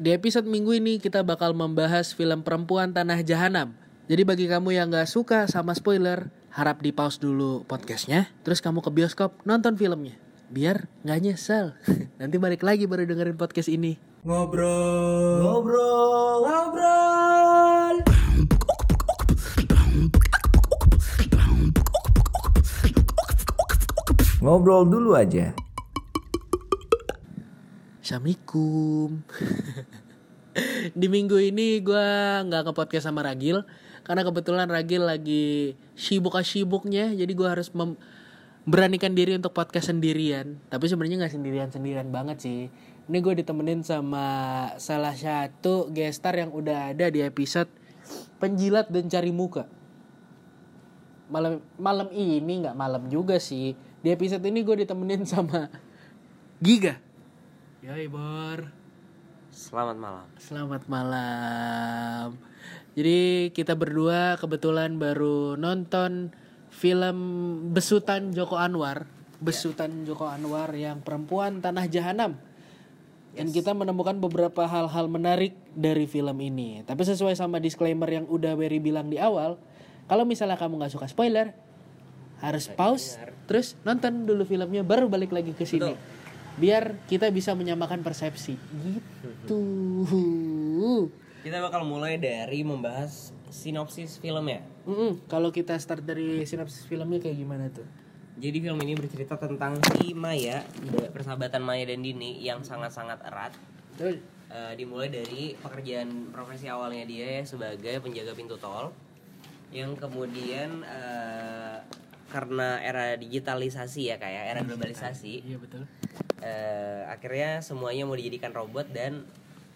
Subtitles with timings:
[0.00, 3.76] Di episode minggu ini kita bakal membahas film perempuan Tanah Jahanam.
[4.08, 8.32] Jadi bagi kamu yang gak suka sama spoiler, harap di pause dulu podcastnya.
[8.40, 10.16] Terus kamu ke bioskop nonton filmnya.
[10.48, 11.76] Biar gak nyesel.
[12.20, 14.00] Nanti balik lagi baru dengerin podcast ini.
[14.24, 15.44] Ngobrol.
[15.44, 17.96] Ngobrol, ngobrol.
[24.40, 25.52] Ngobrol dulu aja.
[28.10, 29.22] Assalamualaikum.
[30.98, 32.08] Di minggu ini gue
[32.46, 33.62] nggak ke podcast sama Ragil
[34.02, 38.00] karena kebetulan Ragil lagi sibuk-sibuknya, jadi gue harus mem-
[38.66, 40.58] beranikan diri untuk podcast sendirian.
[40.66, 42.60] Tapi sebenarnya nggak sendirian-sendirian banget sih.
[43.06, 44.26] Ini gue ditemenin sama
[44.78, 47.70] salah satu gestar yang udah ada di episode
[48.42, 49.66] penjilat dan cari muka.
[51.30, 53.78] Malam malam ini nggak malam juga sih.
[54.02, 55.70] Di episode ini gue ditemenin sama
[56.58, 56.98] Giga.
[57.80, 58.79] Yoi Bor.
[59.70, 60.26] Selamat malam.
[60.42, 62.26] Selamat malam.
[62.98, 66.34] Jadi kita berdua kebetulan baru nonton
[66.74, 67.18] film
[67.70, 69.06] Besutan Joko Anwar.
[69.38, 72.34] Besutan Joko Anwar yang perempuan Tanah Jahanam.
[73.30, 76.82] Dan kita menemukan beberapa hal-hal menarik dari film ini.
[76.82, 79.54] Tapi sesuai sama disclaimer yang udah Wery bilang di awal,
[80.10, 81.54] kalau misalnya kamu nggak suka spoiler,
[82.42, 85.94] harus pause, terus nonton dulu filmnya, baru balik lagi ke sini.
[86.60, 88.60] Biar kita bisa menyamakan persepsi.
[88.60, 89.62] Gitu.
[91.40, 94.60] Kita bakal mulai dari membahas sinopsis filmnya.
[94.84, 97.88] Mm-mm, Kalau kita start dari sinopsis filmnya kayak gimana tuh?
[98.40, 100.64] Jadi film ini bercerita tentang si Maya,
[101.12, 103.52] persahabatan Maya dan Dini yang sangat-sangat erat.
[103.96, 104.24] Betul.
[104.50, 108.90] Eh, dimulai dari pekerjaan profesi awalnya dia sebagai penjaga pintu tol,
[109.70, 111.69] yang kemudian eh,
[112.30, 115.82] karena era digitalisasi ya kayak era globalisasi, Iya betul.
[116.40, 119.26] eh, akhirnya semuanya mau dijadikan robot dan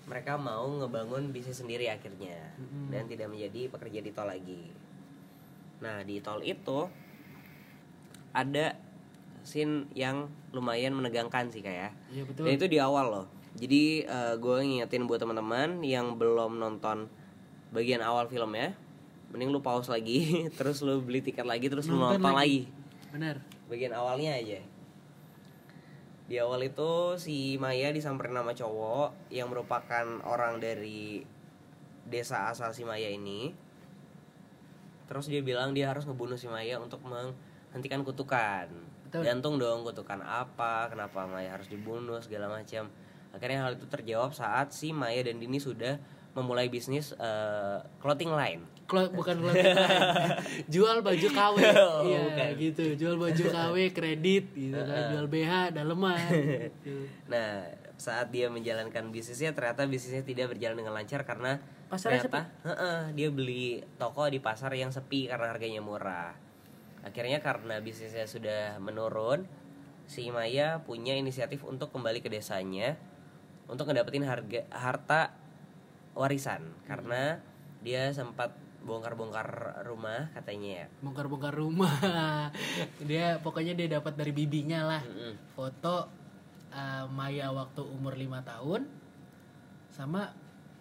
[0.07, 2.55] mereka mau ngebangun bisnis sendiri akhirnya
[2.89, 4.69] dan tidak menjadi pekerja di tol lagi.
[5.81, 6.87] Nah di tol itu
[8.31, 8.77] ada
[9.45, 11.93] scene yang lumayan menegangkan sih kayak.
[12.13, 12.45] Iya betul.
[12.49, 13.27] Dan itu di awal loh.
[13.55, 14.03] Jadi
[14.39, 17.07] gue ngingetin buat teman-teman yang belum nonton
[17.71, 18.75] bagian awal filmnya,
[19.35, 20.23] mending lu pause lagi,
[20.59, 22.71] terus lu beli tiket lagi, terus lu Nonton nonton lagi.
[22.71, 23.37] lagi Benar.
[23.67, 24.63] bagian awalnya aja
[26.25, 31.21] di awal itu si Maya disamperin nama cowok yang merupakan orang dari
[32.05, 33.53] desa asal si Maya ini
[35.05, 38.73] terus dia bilang dia harus ngebunuh si Maya untuk menghentikan kutukan
[39.05, 39.21] Betul.
[39.21, 42.89] gantung dong kutukan apa kenapa Maya harus dibunuh segala macam
[43.37, 46.01] akhirnya hal itu terjawab saat si Maya dan Dini sudah
[46.35, 50.37] memulai bisnis eh, clothing line Klo- bukan clothing line.
[50.75, 51.57] jual baju KW.
[51.73, 52.51] Oh, iya, bukan.
[52.61, 52.85] gitu.
[53.01, 55.09] Jual baju KW kredit gitu kan.
[55.09, 56.21] Jual BH daleman.
[56.85, 57.09] gitu.
[57.33, 57.65] Nah,
[57.97, 63.29] saat dia menjalankan bisnisnya ternyata bisnisnya tidak berjalan dengan lancar karena Pasarnya ternyata heeh, dia
[63.33, 66.37] beli toko di pasar yang sepi karena harganya murah.
[67.01, 69.49] Akhirnya karena bisnisnya sudah menurun,
[70.05, 73.01] si Maya punya inisiatif untuk kembali ke desanya
[73.65, 75.33] untuk ngedapetin harga harta
[76.15, 77.43] warisan karena
[77.85, 78.55] dia sempat
[78.85, 80.87] bongkar-bongkar rumah katanya ya.
[81.01, 81.93] Bongkar-bongkar rumah.
[83.09, 85.03] dia pokoknya dia dapat dari bibinya lah.
[85.03, 85.35] Mm-mm.
[85.57, 86.09] Foto
[86.71, 88.83] eh, Maya waktu umur 5 tahun
[89.89, 90.33] sama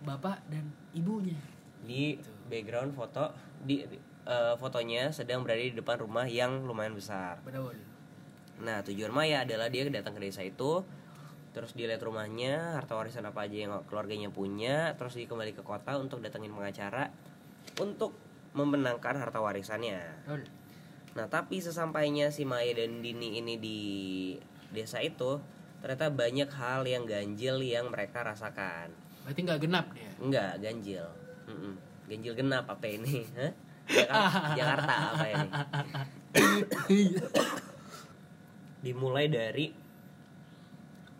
[0.03, 1.39] bapak dan ibunya.
[1.83, 2.15] di
[2.47, 3.83] background foto di
[4.23, 7.43] eh, fotonya sedang berada di depan rumah yang lumayan besar.
[7.43, 7.75] Betul.
[8.63, 10.83] Nah tujuan Maya adalah dia datang ke desa itu,
[11.53, 15.61] terus dia lihat rumahnya, harta warisan apa aja yang keluarganya punya, terus dia kembali ke
[15.61, 17.13] kota untuk datengin pengacara
[17.77, 18.17] untuk
[18.57, 20.01] memenangkan harta warisannya.
[20.25, 20.49] Betul.
[21.13, 23.79] Nah tapi sesampainya si Maya dan Dini ini di
[24.73, 25.37] desa itu,
[25.85, 28.89] ternyata banyak hal yang ganjil yang mereka rasakan.
[29.21, 30.11] Berarti nggak genap dia.
[30.17, 31.05] Enggak, ganjil.
[31.45, 31.73] Mm-mm.
[32.09, 33.29] Ganjil genap apa ini?
[33.37, 33.53] Hah?
[33.83, 35.49] Jakarta, Jakarta apa ini?
[38.85, 39.82] Dimulai dari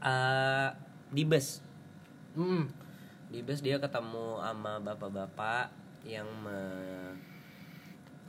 [0.03, 0.69] eh
[1.13, 1.63] di bus.
[2.35, 2.67] Hmm.
[3.31, 5.71] Di bus dia ketemu sama bapak-bapak
[6.03, 7.17] yang me-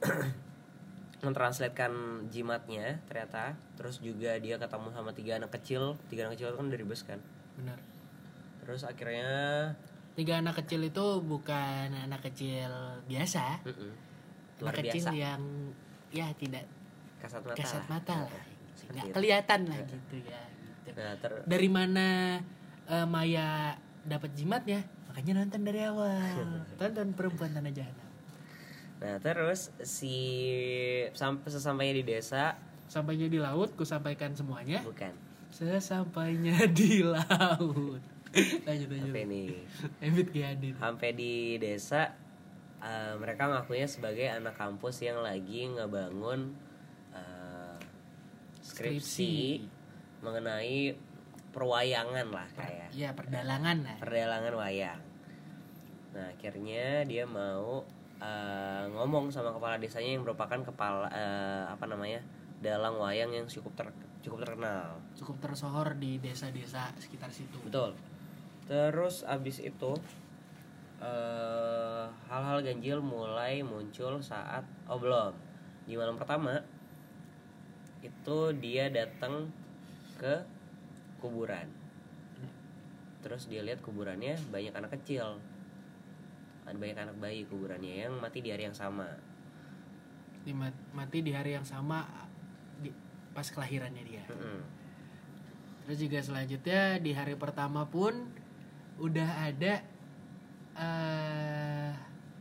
[1.24, 3.58] mentranslatekan jimatnya ternyata.
[3.74, 5.98] Terus juga dia ketemu sama tiga anak kecil.
[6.06, 7.20] Tiga anak kecil itu kan dari bus kan.
[7.58, 7.78] Benar.
[8.64, 9.28] Terus akhirnya
[10.14, 12.70] Tiga anak kecil itu bukan anak kecil
[13.10, 13.66] biasa.
[13.66, 13.90] mm-mm,
[14.62, 15.42] luar anak kecil biasa yang
[16.14, 16.64] ya tidak
[17.18, 17.58] kasat mata.
[17.58, 18.44] kasat mata lah.
[18.94, 20.53] Nggak kelihatan lah gitu ya.
[20.84, 20.96] Gitu.
[20.96, 22.38] Nah, ter- Dari mana
[22.84, 24.84] eh, Maya dapat jimatnya?
[25.08, 26.20] Makanya nonton dari awal.
[26.80, 28.08] Tonton perempuan tanah jahanam.
[28.94, 30.16] Nah terus si
[31.12, 34.84] sampai sesampainya di desa Sampainya di laut, ku sampaikan semuanya.
[34.84, 35.12] bukan
[35.50, 38.00] Sesampainya di laut.
[38.64, 39.48] lanjut lanjut Sampai nih.
[40.00, 42.12] Ebit Giadin Sampai di desa
[42.78, 46.52] eh, mereka ngakunya sebagai anak kampus yang lagi ngebangun
[47.12, 47.76] eh,
[48.60, 49.34] skripsi, Skripsi.
[50.24, 50.96] Mengenai
[51.54, 55.00] perwayangan lah kayak Iya perdalangan lah perdalangan wayang.
[56.16, 57.84] Nah akhirnya dia mau
[58.18, 62.18] eh, ngomong sama kepala desanya yang merupakan kepala eh, apa namanya
[62.58, 63.86] dalang wayang yang cukup ter,
[64.24, 64.96] cukup terkenal.
[65.14, 67.92] cukup tersohor di desa-desa sekitar situ Betul.
[68.64, 69.92] Terus abis itu
[70.98, 75.36] eh, hal-hal ganjil mulai muncul saat oh belum
[75.84, 76.56] di malam pertama
[78.00, 79.52] itu dia datang
[80.18, 80.44] ke
[81.18, 81.66] kuburan.
[83.24, 85.40] Terus dia lihat kuburannya banyak anak kecil.
[86.64, 89.08] Ada banyak anak bayi kuburannya yang mati di hari yang sama.
[90.44, 92.04] Di ma- mati di hari yang sama
[92.78, 92.92] di,
[93.32, 94.60] pas kelahirannya dia Mm-mm.
[95.84, 98.30] terus juga selanjutnya di hari pertama pun
[99.00, 99.82] udah ada
[100.74, 101.90] eh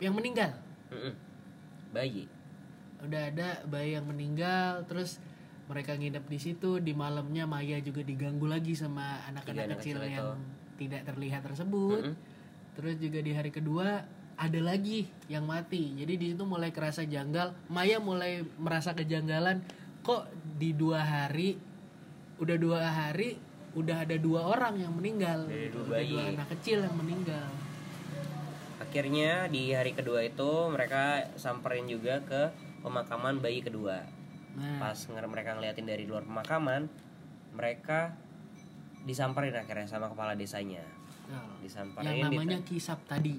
[0.01, 0.51] yang meninggal
[0.91, 1.13] Mm-mm.
[1.93, 2.25] Bayi.
[3.03, 5.19] udah ada bayi yang meninggal terus
[5.67, 10.11] mereka nginep di situ di malamnya Maya juga diganggu lagi sama anak-anak anak kecil kecil
[10.11, 10.29] yang
[10.75, 12.03] tidak terlihat tersebut.
[12.11, 12.31] Mm-mm.
[12.73, 14.01] terus juga di hari kedua
[14.33, 15.93] ada lagi yang mati.
[15.93, 17.53] Jadi di situ mulai kerasa janggal.
[17.69, 19.61] Maya mulai merasa kejanggalan.
[20.01, 20.27] Kok
[20.57, 21.55] di dua hari
[22.41, 23.37] udah dua hari
[23.77, 25.45] udah ada dua orang yang meninggal.
[25.49, 25.79] Gitu.
[25.85, 27.47] dua udah dua anak kecil yang meninggal.
[28.81, 32.51] Akhirnya di hari kedua itu mereka samperin juga ke
[32.83, 34.03] pemakaman bayi kedua.
[34.53, 36.87] Nah Pas nger- mereka ngeliatin dari luar pemakaman,
[37.53, 38.13] mereka
[39.03, 40.83] disamperin akhirnya sama kepala desanya.
[41.27, 41.47] betul.
[41.63, 42.07] Disamperin.
[42.07, 43.35] yang namanya kisap tadi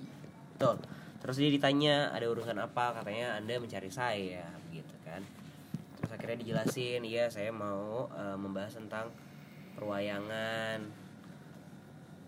[0.54, 0.78] Betul.
[1.18, 2.94] Terus dia ditanya ada urusan apa?
[2.94, 5.24] Katanya Anda mencari saya, gitu kan.
[5.98, 9.10] Terus akhirnya dijelasin, iya saya mau eh, membahas tentang
[9.74, 10.84] perwayangan.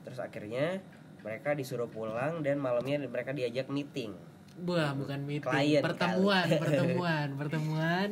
[0.03, 0.83] Terus akhirnya
[1.23, 4.15] mereka disuruh pulang dan malamnya mereka diajak meeting.
[4.57, 8.09] Wah, bukan meeting, Klien pertemuan, pertemuan, pertemuan.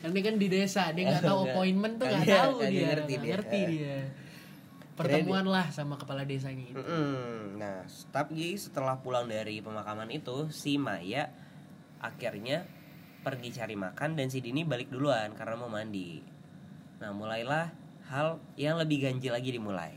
[0.00, 1.52] Ini kan di desa, dia nggak tahu Nggak.
[1.52, 3.32] appointment tuh nggak Kagak, tahu kagak dia, ngerti nggak dia.
[3.36, 3.98] ngerti dia.
[4.92, 6.76] Pertemuan lah sama kepala desanya itu.
[6.76, 7.56] Mm-mm.
[7.56, 11.28] Nah, tapi setelah pulang dari pemakaman itu, si Maya
[12.00, 12.64] akhirnya
[13.20, 16.20] pergi cari makan dan si Dini balik duluan karena mau mandi.
[17.00, 17.68] Nah, mulailah
[18.08, 19.92] hal yang lebih ganjil lagi dimulai.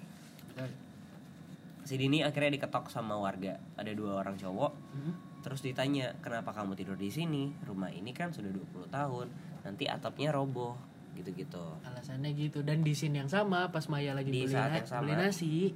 [1.86, 3.62] Si Dini akhirnya diketok sama warga.
[3.78, 4.74] Ada dua orang cowok.
[4.92, 5.14] Hmm?
[5.46, 7.54] Terus ditanya, "Kenapa kamu tidur di sini?
[7.62, 9.30] Rumah ini kan sudah 20 tahun.
[9.62, 10.74] Nanti atapnya roboh."
[11.14, 11.62] Gitu-gitu.
[11.86, 15.02] Alasannya gitu dan di scene yang sama pas Maya lagi Di beli, saat yang sama.
[15.06, 15.72] beli nasi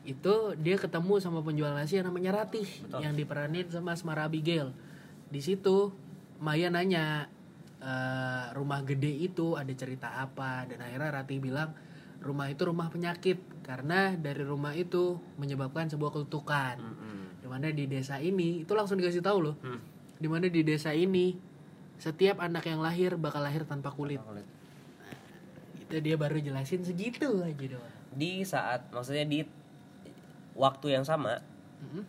[0.00, 3.00] itu dia ketemu sama penjual nasi yang namanya Ratih Betul.
[3.04, 4.72] yang diperanin sama Asmara Abigail.
[5.30, 5.92] Di situ
[6.40, 7.28] Maya nanya
[7.80, 11.72] "Eh, rumah gede itu ada cerita apa dan akhirnya Ratih bilang
[12.20, 16.76] rumah itu rumah penyakit karena dari rumah itu menyebabkan sebuah kutukan.
[16.76, 17.19] Mm-mm.
[17.50, 19.58] Di mana di desa ini itu langsung dikasih tahu loh.
[19.58, 19.82] Hmm.
[20.22, 21.34] Di mana di desa ini
[21.98, 24.22] setiap anak yang lahir bakal lahir tanpa kulit.
[24.22, 24.46] Kulit.
[25.82, 27.94] Itu dia baru jelasin segitu aja doang.
[28.14, 29.42] Di saat maksudnya di
[30.54, 31.42] waktu yang sama
[31.82, 32.06] Mm-mm.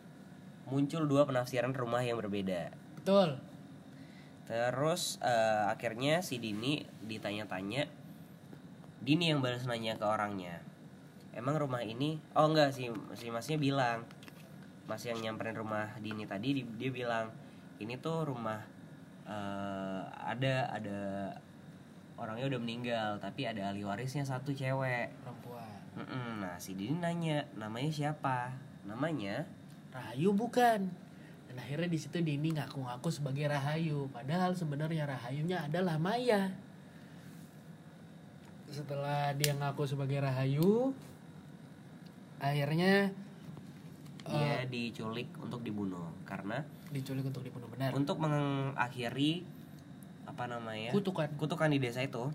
[0.70, 2.70] muncul dua penafsiran rumah yang berbeda.
[3.02, 3.42] Betul.
[4.46, 7.90] Terus eh, akhirnya si Dini ditanya-tanya,
[9.02, 10.62] Dini yang balas nanya ke orangnya,
[11.34, 14.06] emang rumah ini, oh enggak si si masnya bilang,
[14.92, 17.32] mas yang nyamperin rumah Dini tadi di- dia bilang
[17.80, 18.60] ini tuh rumah
[19.24, 21.00] eh, ada ada
[22.20, 25.16] orangnya udah meninggal tapi ada ahli warisnya satu cewek.
[25.24, 25.80] Perempuan.
[25.96, 26.44] Mm-mm.
[26.44, 28.52] Nah si Dini nanya namanya siapa?
[28.84, 29.48] Namanya
[29.96, 30.92] Rahayu bukan.
[31.48, 36.56] Dan akhirnya di situ Dini ngaku-ngaku sebagai Rahayu, padahal sebenarnya Rahayunya adalah Maya.
[38.72, 40.96] Setelah dia ngaku sebagai Rahayu,
[42.40, 43.12] akhirnya
[44.32, 46.08] dia diculik untuk dibunuh.
[46.24, 47.92] Karena diculik untuk dibunuh benar.
[47.96, 49.44] untuk mengakhiri
[50.28, 51.28] apa namanya Kutukan.
[51.40, 52.32] kutukan di desa itu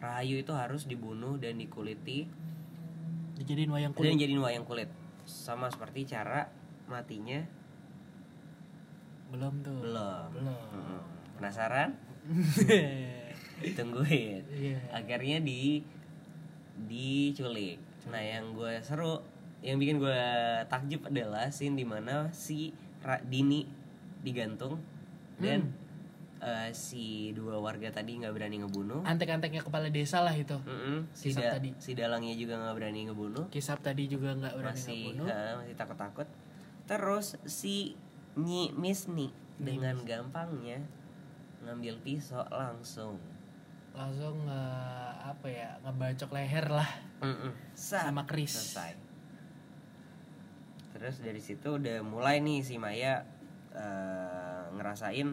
[0.00, 2.24] Rahayu itu harus dibunuh dan dikuliti.
[3.36, 4.16] Dijadiin wayang dan kulit.
[4.16, 4.88] jadi wayang kulit.
[5.28, 6.48] Sama seperti cara
[6.88, 7.44] matinya.
[9.28, 9.76] Belum tuh.
[9.76, 10.26] belum.
[10.32, 11.00] Belum.
[11.36, 11.92] Penasaran?
[13.76, 14.40] Tungguin.
[14.48, 14.80] Iya.
[14.88, 15.84] akhirnya di
[16.88, 17.76] diculik.
[18.08, 19.20] Nah yang gue seru
[19.60, 20.20] yang bikin gue
[20.66, 23.64] takjub adalah scene di mana si Ra- Dini
[24.18, 24.80] digantung
[25.36, 25.72] dan
[26.38, 30.56] eh, si dua warga tadi nggak berani ngebunuh Antek-anteknya kepala desa lah itu.
[30.58, 31.08] Mm-mm.
[31.10, 31.72] si, da- tadi.
[31.76, 35.26] si dalangnya juga nggak berani ngebunuh Kisap tadi juga nggak berani masih ngebunuh.
[35.26, 36.28] ha, masih takut takut
[36.84, 37.94] terus si
[38.34, 40.80] Nyi Misni dengan gampangnya
[41.60, 43.20] ngambil pisau langsung
[43.90, 46.88] langsung nge- apa ya ngebacok leher lah
[47.20, 47.52] Mm-mm.
[47.72, 48.56] Sama keris.
[48.56, 49.09] selesai
[51.00, 53.24] terus dari situ udah mulai nih si Maya
[53.72, 55.32] eh, ngerasain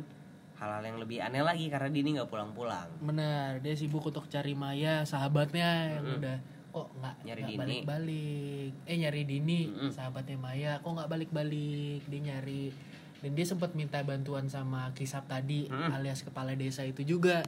[0.58, 2.90] hal-hal yang lebih aneh lagi karena dia ini nggak pulang-pulang.
[3.04, 6.38] Benar dia sibuk untuk cari Maya sahabatnya yang udah
[6.72, 7.58] kok nggak Nyari Dini.
[7.60, 8.72] balik-balik?
[8.90, 9.60] Eh nyari Dini
[9.92, 12.02] sahabatnya Maya kok nggak balik-balik?
[12.10, 12.74] Dia nyari
[13.18, 17.44] dan dia sempat minta bantuan sama Kisap tadi alias kepala desa itu juga.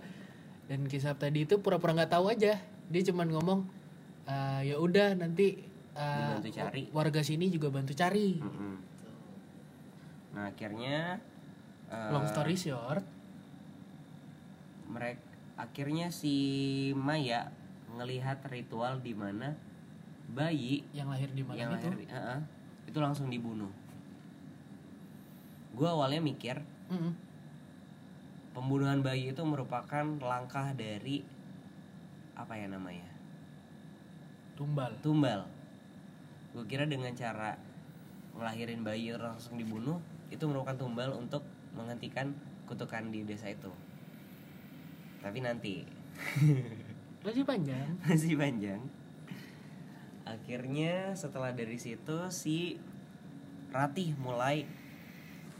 [0.70, 2.62] Dan Kisap tadi itu pura-pura nggak tahu aja.
[2.94, 3.60] Dia cuman ngomong
[4.30, 5.66] "Eh, ya udah nanti
[6.00, 6.84] Dibantu cari.
[6.96, 8.76] warga sini juga bantu cari Mm-mm.
[10.32, 11.20] nah akhirnya
[11.92, 13.04] eh, long story short
[14.88, 15.22] mereka
[15.60, 16.34] akhirnya si
[16.96, 17.52] Maya
[17.92, 19.60] ngelihat ritual di mana
[20.32, 22.40] bayi yang lahir di malam yang itu lahir Heeh,
[22.88, 23.70] itu langsung dibunuh
[25.76, 27.12] gue awalnya mikir Mm-mm.
[28.56, 31.28] pembunuhan bayi itu merupakan langkah dari
[32.40, 33.10] apa ya namanya
[34.56, 35.44] tumbal tumbal
[36.54, 37.56] gue kira dengan cara
[38.34, 42.34] ngelahirin bayi langsung dibunuh itu merupakan tumbal untuk menghentikan
[42.70, 43.70] kutukan di desa itu.
[45.20, 45.84] Tapi nanti.
[47.26, 47.90] Masih panjang.
[48.06, 48.82] Masih panjang.
[50.24, 52.78] Akhirnya setelah dari situ si
[53.70, 54.66] Ratih mulai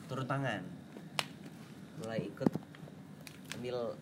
[0.10, 0.64] turun tangan.
[2.02, 2.50] Mulai ikut
[3.58, 3.98] ambil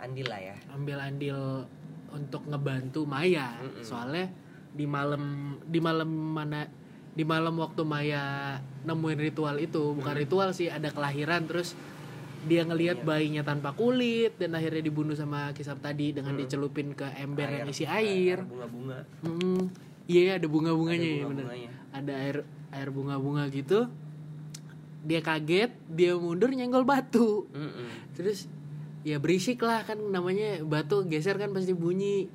[0.00, 0.56] andil lah ya.
[0.72, 1.66] Ambil andil
[2.12, 3.58] untuk ngebantu Maya.
[3.60, 3.84] Mm-mm.
[3.84, 4.28] soalnya
[4.70, 5.22] di malam
[5.66, 6.66] di malam mana
[7.10, 9.92] di malam waktu Maya nemuin ritual itu.
[9.92, 11.74] Bukan ritual sih ada kelahiran terus
[12.40, 17.50] dia ngelihat bayinya tanpa kulit dan akhirnya dibunuh sama kisap tadi dengan dicelupin ke ember
[17.52, 19.04] yang isi air bunga-bunga.
[19.20, 19.62] Mm,
[20.08, 21.44] iya ada bunga-bunganya Ada ya bener.
[21.44, 21.72] bunga-bunganya.
[21.92, 22.36] ada air
[22.72, 23.78] air bunga-bunga gitu.
[25.04, 27.44] Dia kaget dia mundur nyenggol batu.
[27.52, 27.88] Mm-mm.
[28.16, 28.48] terus
[29.00, 32.28] ya berisik lah kan namanya batu geser kan pasti bunyi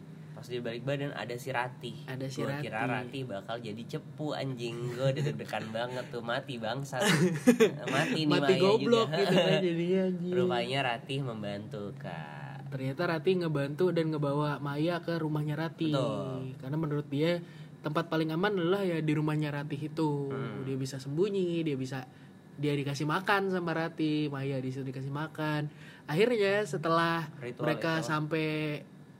[0.46, 2.94] pas dia balik badan ada si Ratih Ada si Gua kira Ratih.
[2.94, 7.02] Ratih bakal jadi cepu anjing gue deg-degan banget tuh mati bangsa
[7.90, 10.34] mati nih mati Maya goblok juga gitu kan jadinya anjing.
[10.36, 16.54] rupanya Ratih membantu kak ternyata Rati ngebantu dan ngebawa Maya ke rumahnya Rati Betul.
[16.60, 17.42] karena menurut dia
[17.82, 20.62] tempat paling aman adalah ya di rumahnya Rati itu Hmm.
[20.62, 22.06] dia bisa sembunyi dia bisa
[22.54, 25.74] dia dikasih makan sama Rati Maya di situ dikasih makan
[26.06, 28.06] akhirnya setelah Ritual mereka itu.
[28.06, 28.48] sampai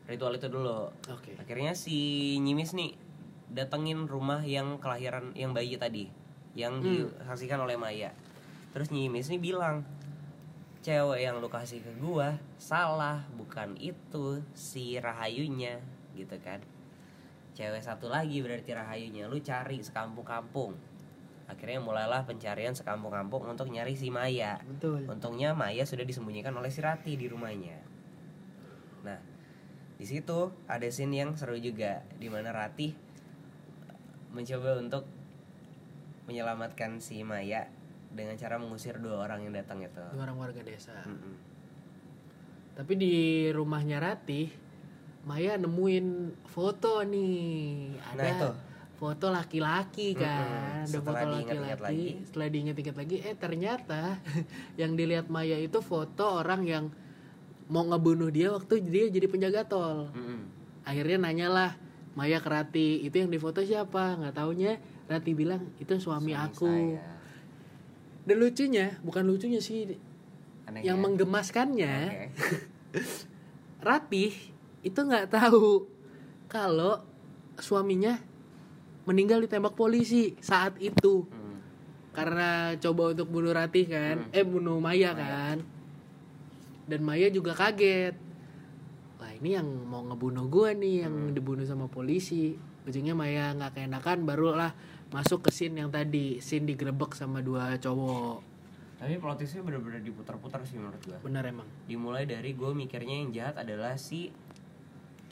[0.06, 0.90] ritual itu dulu.
[1.10, 1.38] Oke.
[1.38, 2.94] Akhirnya si Nyimis nih
[3.50, 6.10] datengin rumah yang kelahiran yang bayi tadi
[6.56, 8.16] yang disaksikan oleh Maya.
[8.72, 9.84] Terus Nyimis nih bilang
[10.86, 15.82] cewek yang lu kasih ke gua salah bukan itu si Rahayunya
[16.14, 16.62] gitu kan.
[17.56, 20.76] Cewek satu lagi berarti Rahayunya lu cari sekampung-kampung.
[21.46, 24.58] Akhirnya mulailah pencarian sekampung-kampung untuk nyari si Maya.
[24.66, 25.06] Betul.
[25.06, 27.78] Untungnya Maya sudah disembunyikan oleh si Rati di rumahnya.
[29.06, 29.20] Nah,
[29.96, 32.92] di situ ada scene yang seru juga di mana Rati
[34.32, 35.08] mencoba untuk
[36.26, 37.70] menyelamatkan si Maya
[38.12, 40.04] dengan cara mengusir dua orang yang datang itu.
[40.12, 41.36] Dua orang warga desa Mm-mm.
[42.76, 43.16] Tapi di
[43.56, 44.52] rumahnya Ratih,
[45.24, 46.08] Maya nemuin
[46.44, 47.96] foto nih.
[48.12, 48.50] Ada Nah, itu.
[48.96, 50.84] foto laki-laki kan.
[50.84, 51.80] Ada Setelah foto laki-laki.
[51.80, 52.06] lagi.
[52.28, 54.20] Setelah diingat-ingat lagi, eh ternyata
[54.82, 56.86] yang dilihat Maya itu foto orang yang
[57.66, 60.10] mau ngebunuh dia waktu dia jadi penjaga tol.
[60.12, 60.42] Mm-mm.
[60.84, 61.72] Akhirnya nanyalah
[62.14, 64.16] Maya ke Rati, itu yang difoto siapa?
[64.16, 66.70] Nggak taunya Rati bilang itu suami, Suami aku.
[66.70, 67.04] saya.
[68.24, 69.98] Dan lucunya, bukan lucunya sih,
[70.66, 71.04] Aneh yang ya?
[71.04, 71.96] menggemaskannya.
[72.08, 72.26] Oke.
[73.86, 74.34] Ratih
[74.82, 75.86] itu nggak tahu
[76.48, 77.02] kalau
[77.58, 78.18] suaminya
[79.04, 81.60] meninggal ditembak polisi saat itu Hmm.
[82.12, 85.62] karena coba untuk bunuh Ratih kan eh bunuh Maya, kan
[86.86, 88.16] dan Maya juga kaget.
[89.18, 92.54] Wah ini yang mau ngebunuh gua nih yang dibunuh sama polisi.
[92.86, 94.72] Ujungnya Maya nggak keenakan barulah
[95.10, 96.38] masuk ke scene yang tadi.
[96.42, 98.56] Scene digerebek sama dua cowok.
[98.96, 101.20] Tapi plot twistnya bener-bener diputar-putar sih menurut gua.
[101.20, 101.68] benar emang.
[101.90, 104.32] Dimulai dari gue mikirnya yang jahat adalah si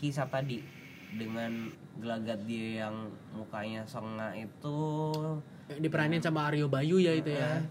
[0.02, 0.60] kisah tadi.
[1.14, 1.70] Dengan
[2.02, 4.82] gelagat dia yang mukanya sengah itu.
[5.78, 7.62] Diperanin sama Aryo Bayu ya itu ya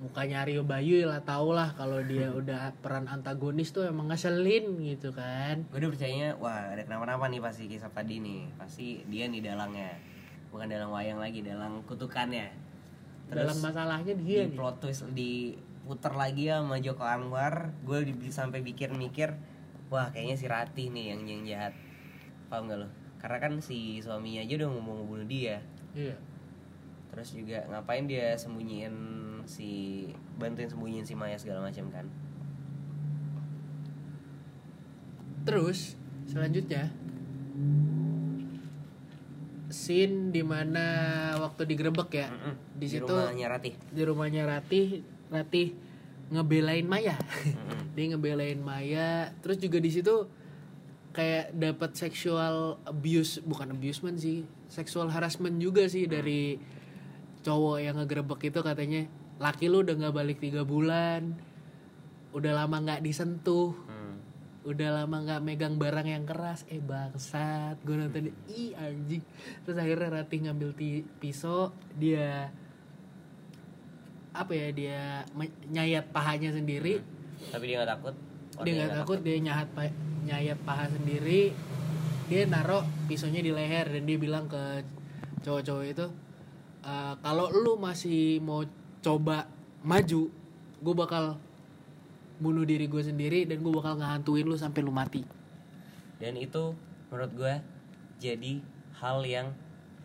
[0.00, 5.12] mukanya Aryo Bayu lah tau lah kalau dia udah peran antagonis tuh emang ngeselin gitu
[5.12, 5.68] kan.
[5.68, 8.48] Gue udah percayanya wah ada kenapa-napa nih pasti kisah tadi nih.
[8.56, 9.92] Pasti dia nih dalangnya.
[10.48, 12.48] Bukan dalang wayang lagi dalang kutukannya.
[13.28, 14.56] Dalam masalahnya dia di nih.
[14.56, 17.76] plot twist diputer lagi sama Joko Anwar.
[17.84, 19.36] Gue di, sampai pikir-mikir
[19.92, 21.74] wah kayaknya si Ratih nih yang yang jahat.
[22.48, 22.88] Paham gak lo?
[23.20, 25.60] Karena kan si suaminya aja udah ngomong ngebunuh dia.
[25.92, 26.16] Iya.
[27.12, 28.96] Terus juga ngapain dia sembunyiin
[29.50, 30.06] si
[30.38, 32.06] bantuin sembunyiin si Maya segala macam kan
[35.42, 35.98] terus
[36.30, 36.94] selanjutnya
[39.74, 40.86] scene di mana
[41.42, 42.54] waktu digerebek ya Mm-mm.
[42.78, 44.88] di situ rumahnya Ratih di rumahnya Ratih
[45.34, 45.74] Ratih
[46.30, 47.90] ngebelain Maya Mm-mm.
[47.98, 50.30] dia ngebelain Maya terus juga di situ
[51.10, 56.54] kayak dapat sexual abuse bukan abusement sih sexual harassment juga sih dari
[57.42, 59.02] cowok yang ngegerebek itu katanya
[59.40, 61.34] laki lu udah nggak balik tiga bulan.
[62.30, 63.72] Udah lama nggak disentuh.
[63.88, 63.98] Hmm.
[64.60, 66.68] udah lama nggak megang barang yang keras.
[66.68, 67.80] Eh bangsat.
[67.80, 69.24] Gue nonton ih anjing.
[69.64, 70.76] Terus akhirnya Ratih ngambil
[71.16, 72.52] pisau dia
[74.30, 75.00] apa ya dia
[75.66, 77.00] nyayat pahanya sendiri.
[77.50, 78.14] Tapi dia nggak takut?
[78.60, 79.18] Oh, dia nggak takut.
[79.24, 79.96] dia nyahat pa-
[80.28, 81.56] nyayat paha sendiri.
[82.28, 84.84] Dia naruh pisaunya di leher dan dia bilang ke
[85.40, 86.06] cowok-cowok itu
[86.84, 88.60] "Eh, kalau lu masih mau
[89.00, 89.48] coba
[89.80, 90.28] maju
[90.80, 91.36] gue bakal
[92.40, 95.24] bunuh diri gue sendiri dan gue bakal ngehantuin lu sampai lu mati.
[96.20, 96.72] Dan itu
[97.08, 97.54] menurut gue
[98.20, 98.60] jadi
[99.00, 99.52] hal yang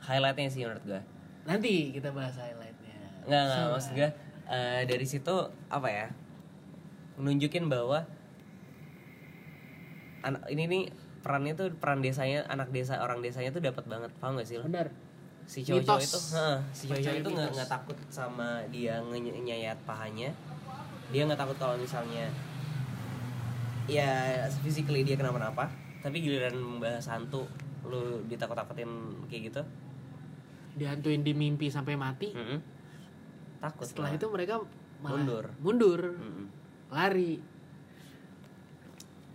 [0.03, 1.01] highlightnya sih menurut gue
[1.45, 2.95] nanti kita bahas highlightnya.
[3.27, 4.09] Nggak nggak maksud gue
[4.51, 5.35] eh, dari situ
[5.71, 6.07] apa ya
[7.15, 8.03] nunjukin bahwa
[10.25, 10.83] anak ini nih
[11.23, 14.67] perannya tuh peran desanya anak desa orang desanya tuh dapat banget paham gak sih lo?
[14.67, 14.91] Benar
[15.45, 16.01] si Mitos.
[16.01, 20.33] itu heeh, si Percaya itu nggak takut sama dia nyayat pahanya
[21.13, 22.27] dia nggak takut kalau misalnya
[23.85, 25.69] ya physically dia kenapa-napa
[26.01, 27.45] tapi giliran membahas hantu
[27.85, 28.89] lu ditakut-takutin
[29.29, 29.61] kayak gitu
[30.75, 32.59] dihantuin di mimpi sampai mati mm-mm.
[33.61, 34.19] takut setelah malah.
[34.19, 34.53] itu mereka
[35.05, 35.45] malah Mundur.
[35.61, 36.45] mundur Mm-mm.
[36.89, 37.37] lari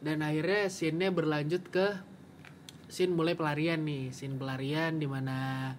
[0.03, 1.87] dan akhirnya scene-nya berlanjut ke
[2.91, 5.71] scene mulai pelarian nih scene pelarian di mana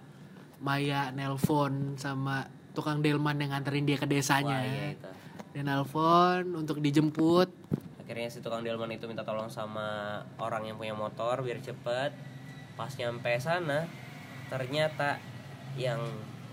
[0.62, 4.62] Maya nelpon sama tukang delman yang nganterin dia ke desanya.
[4.62, 5.10] Wah, iya itu.
[5.52, 7.50] dia nelpon untuk dijemput.
[7.98, 12.14] Akhirnya si tukang delman itu minta tolong sama orang yang punya motor biar cepet.
[12.78, 13.90] Pas nyampe sana
[14.48, 15.18] ternyata
[15.74, 16.00] yang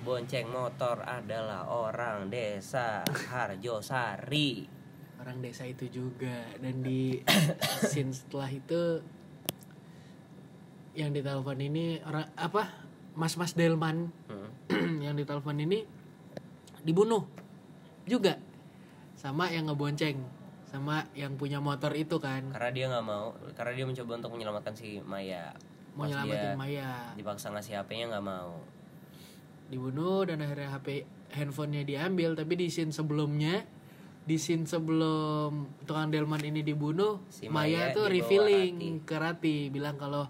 [0.01, 4.66] bonceng motor adalah orang desa Harjosari.
[5.22, 6.50] Orang desa itu juga.
[6.58, 7.22] Dan di
[7.91, 9.04] scene setelah itu
[10.98, 12.88] yang ditelepon ini orang apa
[13.19, 14.47] mas-mas delman Hmm.
[15.05, 15.84] yang ditelepon ini
[16.82, 17.27] dibunuh
[18.08, 18.39] juga
[19.13, 20.15] sama yang ngebonceng
[20.63, 24.73] sama yang punya motor itu kan karena dia nggak mau karena dia mencoba untuk menyelamatkan
[24.77, 25.51] si Maya
[25.97, 28.62] mau Pas nyelamatin Maya dipaksa ngasih HP-nya nggak mau
[29.67, 30.88] dibunuh dan akhirnya HP
[31.36, 33.65] handphonenya diambil tapi di scene sebelumnya
[34.23, 39.05] di scene sebelum tukang delman ini dibunuh Si Maya, Maya tuh revealing Rati.
[39.10, 40.29] ke Rati bilang kalau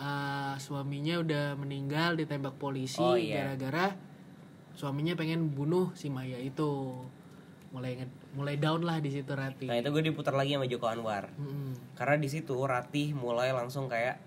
[0.00, 3.52] uh, suaminya udah meninggal ditembak polisi Oh, iya.
[3.52, 3.92] gara-gara
[4.72, 6.96] suaminya pengen bunuh si Maya itu
[7.70, 8.00] mulai
[8.34, 11.94] mulai down lah di situ Rati nah itu gue diputar lagi sama Joko Anwar Mm-mm.
[11.94, 14.18] karena di situ Ratih mulai langsung kayak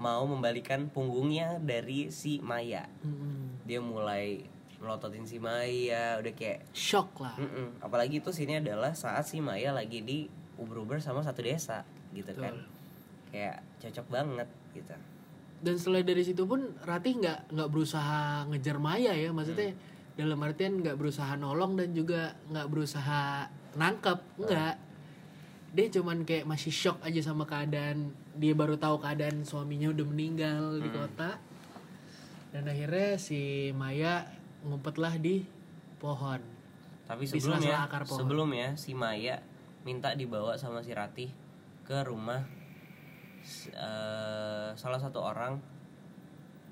[0.00, 3.68] mau membalikan punggungnya dari si Maya Mm-mm.
[3.68, 4.48] dia mulai
[4.80, 7.84] melototin si Maya udah kayak shock lah Mm-mm.
[7.84, 10.24] apalagi itu sini adalah saat si Maya lagi di
[10.56, 12.56] uber-uber sama satu desa gitu kan
[13.32, 14.94] kayak cocok banget gitu.
[15.62, 19.72] Dan setelah dari situ pun Ratih nggak nggak berusaha ngejar Maya ya maksudnya
[20.12, 24.74] dalam artian nggak berusaha nolong dan juga nggak berusaha nangkep nggak.
[25.72, 30.76] Dia cuman kayak masih shock aja sama keadaan dia baru tahu keadaan suaminya udah meninggal
[30.76, 31.40] di kota.
[32.52, 34.28] Dan akhirnya si Maya
[34.68, 35.48] ngumpetlah di
[35.96, 36.42] pohon.
[37.08, 38.18] Tapi sebelumnya sela-sela akar pohon.
[38.20, 39.40] sebelumnya si Maya
[39.88, 41.32] minta dibawa sama si Ratih
[41.88, 42.44] ke rumah
[43.72, 45.58] eh, salah satu orang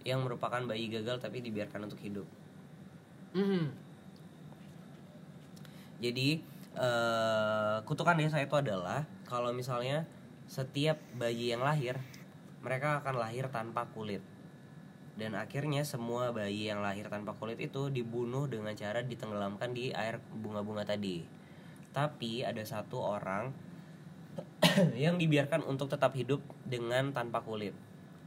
[0.06, 2.24] yang merupakan bayi gagal tapi dibiarkan untuk hidup
[3.30, 3.70] Mhm.
[6.00, 6.28] Jadi
[6.74, 10.06] eh, kutukan desa itu adalah kalau misalnya
[10.50, 11.98] setiap bayi yang lahir
[12.60, 14.22] mereka akan lahir tanpa kulit.
[15.14, 20.18] Dan akhirnya semua bayi yang lahir tanpa kulit itu dibunuh dengan cara ditenggelamkan di air
[20.32, 21.22] bunga-bunga tadi.
[21.92, 23.52] Tapi ada satu orang
[24.96, 27.72] yang dibiarkan untuk tetap hidup dengan tanpa kulit.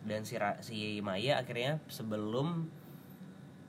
[0.04, 2.68] Dan si, Ra- si Maya akhirnya sebelum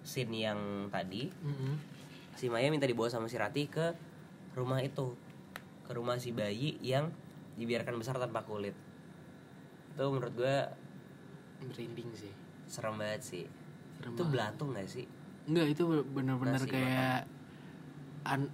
[0.02, 1.72] scene yang tadi Mhm.
[2.34, 3.94] si Maya minta dibawa sama si Rati ke
[4.52, 5.14] rumah itu.
[5.82, 7.08] Ke rumah si bayi yang
[7.54, 8.74] dibiarkan besar tanpa kulit.
[9.90, 10.56] Itu menurut gue
[11.62, 12.32] merinding sih.
[12.64, 13.44] serem banget sih.
[13.94, 15.04] Serem itu belatung gak sih?
[15.44, 17.28] Enggak itu bener-bener kayak
[18.24, 18.48] an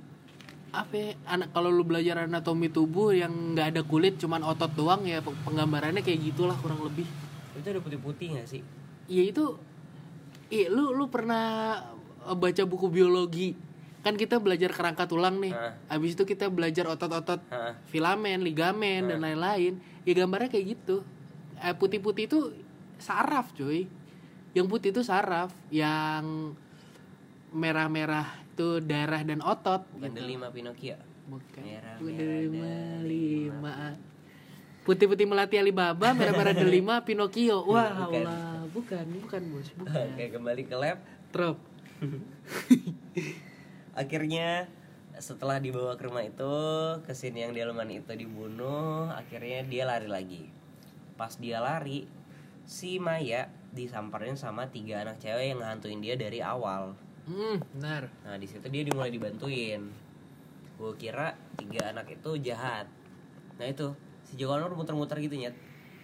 [0.71, 5.03] apa ya, anak kalau lu belajar anatomi tubuh yang nggak ada kulit cuman otot doang
[5.03, 7.07] ya pe- penggambarannya kayak gitulah kurang lebih.
[7.59, 8.63] Itu ada putih-putih gak sih?
[9.11, 9.45] Iya itu
[10.49, 11.77] iya lu lu pernah
[12.25, 13.59] eh, baca buku biologi?
[14.01, 15.53] Kan kita belajar kerangka tulang nih.
[15.53, 15.77] Hah.
[15.93, 17.43] habis itu kita belajar otot-otot.
[17.91, 19.77] Filamen ligamen dan lain-lain.
[20.09, 21.05] Ya gambarnya kayak gitu.
[21.61, 22.41] Eh, putih-putih itu
[22.97, 23.85] saraf cuy.
[24.57, 26.55] Yang putih itu saraf yang
[27.51, 28.31] merah-merah
[28.61, 31.01] itu darah dan otot bukan delima Pinocchio.
[31.33, 31.63] Bukan.
[31.65, 33.75] Merah, bukan merah, delima lima.
[34.85, 37.65] Putih-putih melati Alibaba merah-merah delima Pinocchio.
[37.73, 38.21] Wah Bukan.
[38.21, 38.61] Allah.
[38.69, 40.05] Bukan bukan bos bukan.
[40.13, 41.01] Oke kembali ke lab.
[41.33, 41.57] Trop.
[44.01, 44.69] Akhirnya
[45.17, 46.55] setelah dibawa ke rumah itu
[47.05, 50.45] ke scene yang delman itu dibunuh akhirnya dia lari lagi.
[51.17, 52.05] Pas dia lari
[52.69, 56.93] si Maya disamperin sama tiga anak cewek yang ngehantuin dia dari awal
[57.31, 58.11] hmm benar.
[58.27, 59.87] Nah di situ dia dimulai dibantuin.
[60.75, 62.91] Gue kira tiga anak itu jahat.
[63.57, 65.55] Nah itu si Joko Anwar muter-muter gitu nyet.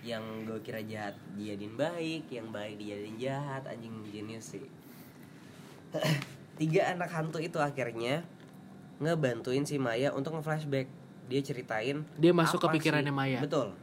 [0.01, 4.63] Yang gue kira jahat dijadiin baik yang baik dijadiin jahat anjing jenius sih.
[6.57, 8.25] Tiga anak hantu itu akhirnya
[8.97, 10.89] ngebantuin si Maya untuk nge-flashback.
[11.27, 13.39] Dia ceritain Dia masuk ke pikirannya sih- Maya.
[13.43, 13.75] betul.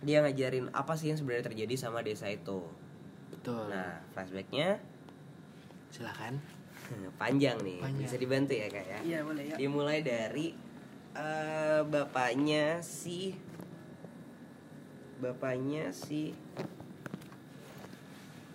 [0.00, 2.64] Dia ngajarin apa sih yang sebenarnya terjadi sama desa itu.
[3.28, 3.68] Betul.
[3.68, 4.80] Nah flashbacknya
[5.94, 6.42] silakan.
[7.16, 7.78] Panjang nih.
[7.78, 8.02] Panjang.
[8.02, 8.98] bisa dibantu ya kak ya?
[9.06, 10.46] Iya boleh ya dimulai dari
[11.14, 13.38] eh, bapaknya si
[15.22, 16.34] bapaknya si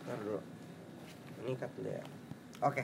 [0.04, 0.42] Ntar dulu.
[1.46, 2.04] ini cut dulu ya.
[2.66, 2.84] Oke.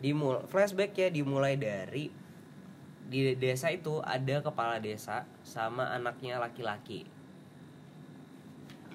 [0.00, 2.08] Dimul flashback ya dimulai dari
[3.08, 7.04] di desa itu ada kepala desa sama anaknya laki-laki.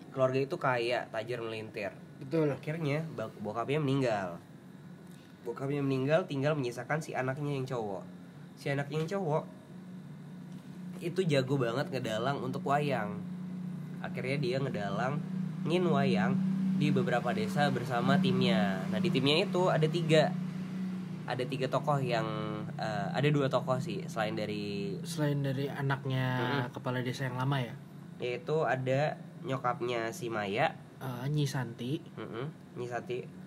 [0.09, 1.93] Keluarga itu kaya tajir melintir.
[2.21, 2.53] Betul.
[2.55, 3.03] Akhirnya
[3.41, 4.39] bokapnya meninggal
[5.43, 8.03] bokapnya meninggal tinggal menyisakan si anaknya yang cowok.
[8.56, 9.43] Si anaknya yang cowok
[11.03, 13.19] itu jago banget ngedalang untuk wayang.
[13.99, 15.19] Akhirnya dia ngedalang
[15.67, 16.34] ngin wayang
[16.79, 18.88] di beberapa desa bersama timnya.
[18.88, 20.32] Nah di timnya itu ada tiga.
[21.23, 22.27] Ada tiga tokoh yang
[22.75, 27.75] eh, ada dua tokoh sih selain dari selain dari anaknya kepala desa yang lama ya?
[28.19, 30.75] Yaitu ada nyokapnya si Maya.
[30.99, 31.99] Eh, Nyi Santi.
[32.15, 33.42] Mm Nyisati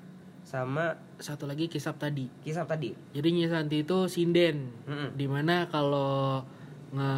[0.46, 5.18] sama satu lagi kisap tadi kisah tadi jadi Nyi Santi itu sinden Mm-mm.
[5.18, 6.46] di mana kalau
[6.94, 7.11] nge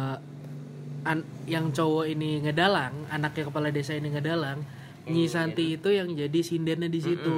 [1.05, 4.65] an- yang cowok ini ngedalang anaknya kepala desa ini ngedalang
[5.09, 7.37] Nyi Yang Santi itu yang jadi sindennya di situ.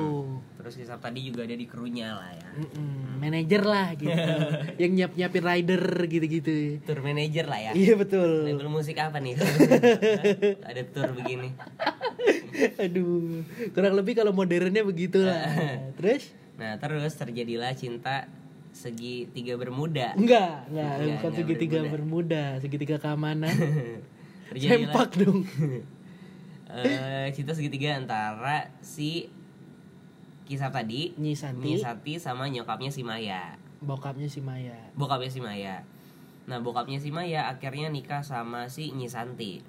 [0.60, 2.50] Terus kisah tadi juga ada di krunya lah ya.
[2.52, 4.12] Mm-mm, manajer lah gitu.
[4.82, 6.54] Yang nyiap nyiapin rider gitu-gitu.
[6.86, 7.72] Tour manager lah ya.
[7.74, 8.46] iya betul.
[8.46, 9.40] Label musik apa nih?
[10.70, 11.50] ada tour begini.
[12.78, 13.42] aduh
[13.74, 15.48] kurang lebih kalau modernnya begitulah.
[15.98, 16.30] Terus?
[16.62, 18.30] Nah terus terjadilah cinta
[18.70, 20.14] segitiga bermuda.
[20.14, 20.94] enggak enggak.
[20.94, 22.44] Enggak, bukan enggak segitiga bermuda.
[22.62, 23.56] segitiga keamanan.
[24.52, 25.48] Sempak dong
[26.74, 29.28] eh, cinta segitiga antara si
[30.44, 33.56] kisah tadi Nyi Santi Nisati sama nyokapnya si Maya.
[33.82, 35.82] bokapnya si Maya bokapnya si Maya.
[36.46, 39.62] Nah, bokapnya si Maya akhirnya nikah sama si Nyisanti.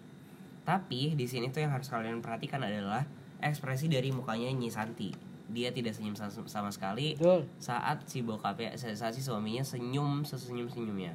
[0.65, 3.05] Tapi di sini tuh yang harus kalian perhatikan adalah
[3.39, 5.13] ekspresi dari mukanya Nyisanti.
[5.49, 11.13] Dia tidak senyum sa- sama sekali betul saat si bokapnya saat si suaminya senyum sesenyum-senyumnya.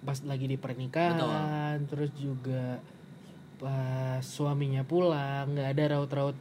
[0.00, 2.80] pas lagi di pernikahan terus juga
[3.60, 6.36] pas suaminya pulang nggak ada raut-raut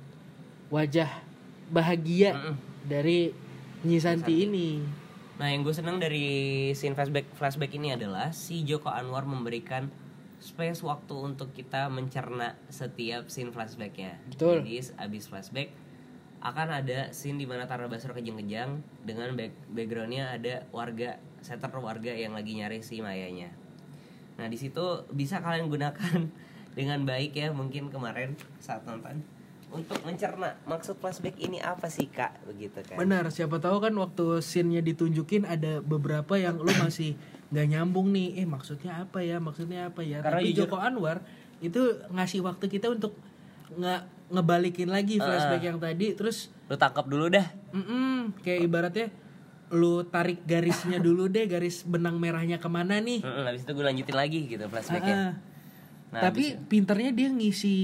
[0.71, 1.11] wajah
[1.67, 2.55] bahagia Mm-mm.
[2.87, 3.35] dari
[3.83, 4.45] Nyi Santi Santi.
[4.47, 4.69] ini
[5.39, 6.27] Nah, yang gue seneng dari
[6.75, 9.87] scene flashback flashback ini adalah si Joko Anwar memberikan
[10.43, 14.19] space waktu untuk kita mencerna setiap scene flashbacknya.
[14.27, 14.67] Betul.
[14.67, 15.71] Jadi abis flashback
[16.43, 22.11] akan ada scene di mana Tara Basro kejang-kejang dengan back backgroundnya ada warga setter warga
[22.11, 23.51] yang lagi nyari si Mayanya.
[24.39, 26.19] Nah di situ bisa kalian gunakan
[26.73, 29.21] dengan baik ya mungkin kemarin saat nonton.
[29.69, 32.41] Untuk mencerna maksud flashback ini apa sih kak?
[32.43, 32.97] Begitu kan?
[32.97, 37.13] benar siapa tahu kan waktu scene-nya ditunjukin ada beberapa yang lo masih
[37.49, 38.41] nggak nyambung nih.
[38.41, 40.25] Eh maksudnya apa ya maksudnya apa ya?
[40.25, 41.21] Karena tapi jujur- Joko Anwar
[41.61, 43.13] itu ngasih waktu kita untuk
[43.69, 47.45] nggak ngebalikin lagi flashback yang tadi terus Lu tangkap dulu dah.
[47.69, 49.07] mm kayak ibaratnya
[49.69, 53.21] lu tarik garisnya dulu deh garis benang merahnya ke mana nih?
[53.21, 55.13] Mm-mm, habis itu gue lanjutin lagi gitu flashbacknya.
[55.13, 55.31] Ah,
[56.09, 57.77] Nah, tapi pinternya dia ngisi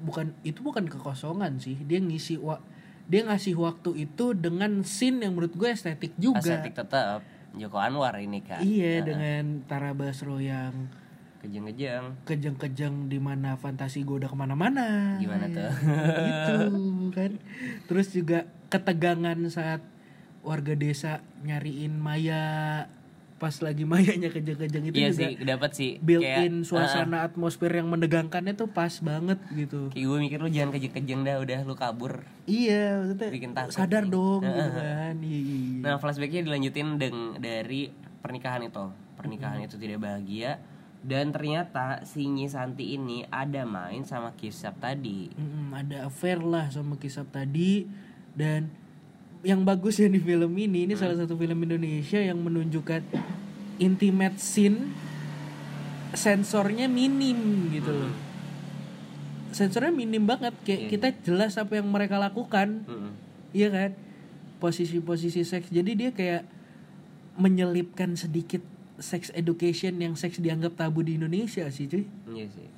[0.00, 1.78] bukan itu bukan kekosongan sih.
[1.80, 2.58] Dia ngisi wa,
[3.06, 6.42] dia ngasih waktu itu dengan scene yang menurut gue estetik juga.
[6.42, 8.58] Estetik tetap Joko Anwar ini kak.
[8.60, 10.90] iya dengan Tara Basro yang
[11.40, 12.20] Kejeng-kejeng.
[12.22, 15.16] kejang-kejang di mana fantasi gue udah ke mana-mana.
[15.16, 15.72] Gimana Ya, tuh?
[15.72, 16.58] gitu
[17.16, 17.32] kan.
[17.86, 19.80] Terus juga ketegangan saat
[20.40, 22.84] warga desa nyariin Maya
[23.40, 25.92] pas lagi Mayanya kejang-kejang itu Iya juga sih, dapat sih.
[25.98, 30.48] built Kayak, in suasana atmosfer yang menegangkannya tuh pas banget gitu Kayak gue mikir lu
[30.48, 32.20] jangan kejeng-kejeng dah, udah lu kabur.
[32.44, 34.12] iya maksudnya Bikin takut sadar nih.
[34.12, 35.80] dong gitu kan iya, iya.
[35.80, 37.88] Nah flashbacknya dilanjutin deng dari
[38.20, 38.84] pernikahan itu.
[39.16, 40.60] Pernikahan itu tidak bahagia.
[41.00, 45.32] Dan ternyata si Nyi Santi ini ada main sama Kisap tadi.
[45.32, 47.88] Mm-mm, ada affair lah sama kisah tadi
[48.30, 48.68] dan
[49.40, 53.00] yang bagus ya di film ini ini salah satu film Indonesia yang menunjukkan
[53.80, 54.92] intimate scene
[56.12, 58.12] sensornya minim gitu loh.
[59.50, 62.84] Sensornya minim banget kayak kita jelas apa yang mereka lakukan.
[62.84, 63.12] Mm-mm.
[63.56, 63.90] iya kan?
[64.60, 65.72] Posisi-posisi seks.
[65.72, 66.44] Jadi dia kayak
[67.40, 68.60] menyelipkan sedikit
[69.00, 72.04] sex education yang seks dianggap tabu di Indonesia sih cuy.
[72.28, 72.68] Iya sih.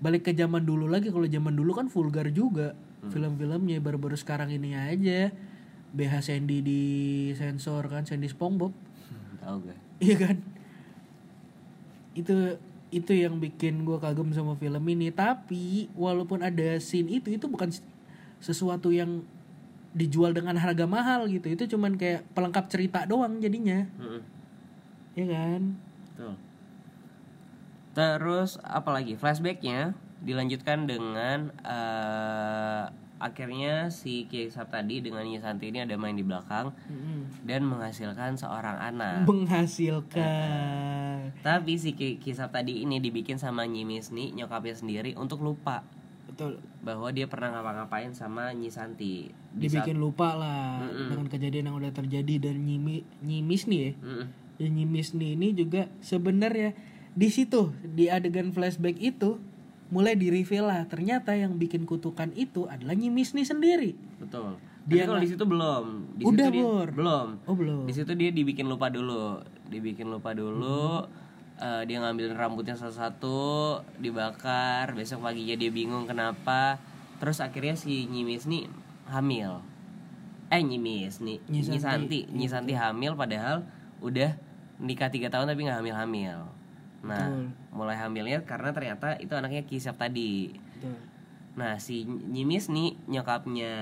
[0.00, 2.72] balik ke zaman dulu lagi kalau zaman dulu kan vulgar juga
[3.12, 5.28] film-filmnya baru-baru sekarang ini aja
[5.90, 6.82] BH Sandy di
[7.34, 8.72] sensor kan Sandy SpongeBob.
[9.40, 9.78] Tahu gak?
[10.04, 10.36] iya kan?
[12.14, 12.56] Itu
[12.90, 15.10] itu yang bikin gue kagum sama film ini.
[15.14, 17.70] Tapi walaupun ada scene itu itu bukan
[18.42, 19.22] sesuatu yang
[19.94, 21.50] dijual dengan harga mahal gitu.
[21.50, 23.86] Itu cuman kayak pelengkap cerita doang jadinya.
[23.98, 24.22] Mm-mm.
[25.18, 25.62] ya kan?
[26.14, 26.34] Betul.
[27.90, 32.84] Terus apalagi flashbacknya dilanjutkan dengan eh,
[33.20, 37.44] akhirnya si Kisap tadi dengan Nyi Santi ini ada main di belakang Mm-mm.
[37.44, 39.28] dan menghasilkan seorang anak.
[40.10, 45.84] menghasilkan Tapi si Ki- Kisap tadi ini dibikin sama Nyi Misni nyokapnya sendiri untuk lupa
[46.26, 49.28] betul bahwa dia pernah ngapa-ngapain sama Nyi Santi.
[49.50, 53.92] Di saat- dibikin lupa lah dengan kejadian yang udah terjadi dan nyimi nyimis nih ya
[54.56, 56.76] dan nih ini juga sebenarnya
[57.10, 59.40] di situ di adegan flashback itu
[59.90, 64.56] mulai di reveal lah ternyata yang bikin kutukan itu adalah nyimis nih sendiri Betul.
[64.88, 65.84] Dia kalau di situ belum.
[66.16, 66.88] Di Udah, situ dia, Bor.
[66.90, 67.28] belum.
[67.44, 71.04] oh belum Di situ dia dibikin lupa dulu, dibikin lupa dulu.
[71.04, 71.60] Hmm.
[71.60, 74.96] Eh, dia ngambil rambutnya satu-satu, dibakar.
[74.96, 76.80] Besok paginya dia bingung kenapa.
[77.20, 78.64] Terus akhirnya si Nyimis nih
[79.12, 79.60] hamil.
[80.48, 81.84] Eh Nyimis nih, Nyi Nyi Santi.
[81.84, 83.62] Santi, Nyi Santi hamil padahal
[84.00, 84.32] udah
[84.80, 86.48] nikah tiga tahun tapi nggak hamil-hamil.
[87.04, 87.44] Nah, Betul.
[87.70, 90.54] Mulai hamilnya karena ternyata itu anaknya Kisap tadi.
[90.54, 90.96] Betul.
[91.58, 93.72] Nah si Nyimis nih nyokapnya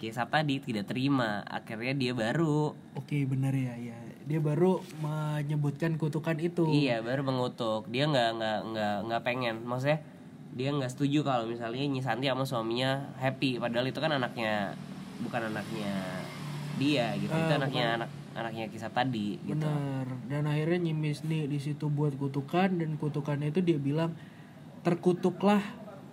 [0.00, 2.72] Kisap tadi tidak terima Akhirnya dia baru.
[2.96, 3.96] Oke benar ya ya.
[4.28, 6.68] Dia baru menyebutkan kutukan itu.
[6.68, 7.88] Iya baru mengutuk.
[7.88, 9.64] Dia nggak nggak nggak nggak pengen.
[9.64, 10.04] Maksudnya
[10.52, 13.56] dia nggak setuju kalau misalnya Nyi Santi sama suaminya happy.
[13.56, 14.76] Padahal itu kan anaknya
[15.18, 16.22] Bukan anaknya
[16.78, 17.32] dia gitu.
[17.34, 21.90] Itu Ah, anaknya anak anaknya Kisap tadi gitu benar dan akhirnya nyimis nih di situ
[21.90, 24.14] buat kutukan dan kutukannya itu dia bilang
[24.86, 25.60] terkutuklah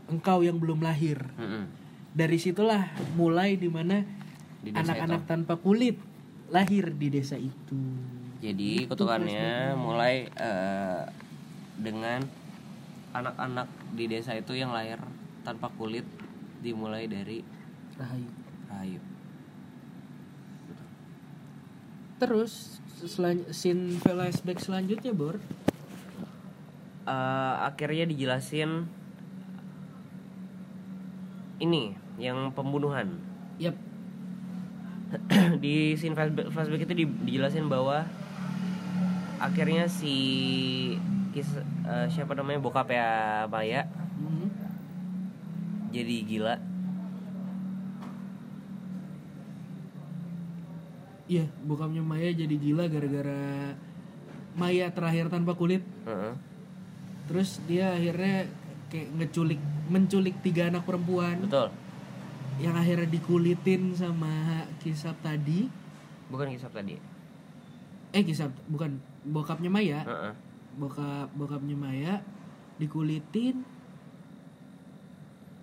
[0.10, 1.70] engkau yang belum lahir Mm-mm.
[2.18, 4.02] dari situlah mulai di mana
[4.66, 6.02] Di anak-anak tanpa kulit
[6.50, 7.78] lahir di desa itu
[8.42, 11.02] Jadi kutukannya mulai eh,
[11.78, 12.22] dengan
[13.16, 15.00] anak-anak di desa itu yang lahir
[15.48, 16.04] tanpa kulit
[16.60, 17.46] dimulai dari
[17.96, 18.32] Rahayu.
[18.68, 19.00] Rahayu.
[22.16, 25.36] Terus selan- scene flashback selanjutnya bor?
[27.06, 28.90] Eh, akhirnya dijelasin
[31.58, 33.20] ini yang pembunuhan.
[33.58, 33.76] Yap.
[35.64, 38.04] Di scene flashback, flashback itu di- dijelasin bahwa
[39.38, 40.16] akhirnya si
[41.32, 41.48] kis,
[41.86, 43.10] eh, siapa namanya bokap ya
[43.46, 43.84] Maya
[44.16, 44.48] Mhm.
[45.92, 46.56] jadi gila
[51.26, 53.74] Iya, bokapnya Maya jadi gila gara-gara
[54.56, 55.82] Maya terakhir tanpa kulit.
[56.06, 56.34] Heeh.
[57.26, 58.46] Terus dia akhirnya
[58.94, 61.74] kayak ngeculik, menculik tiga anak perempuan betul
[62.62, 65.68] yang akhirnya dikulitin sama Kisap tadi.
[66.32, 66.98] bukan kisah tadi
[68.16, 68.96] Eh Kisap, bukan
[69.28, 70.08] bokapnya Maya.
[70.08, 70.34] Heeh.
[70.80, 72.14] Bokap bokapnya Maya
[72.76, 73.64] dikulitin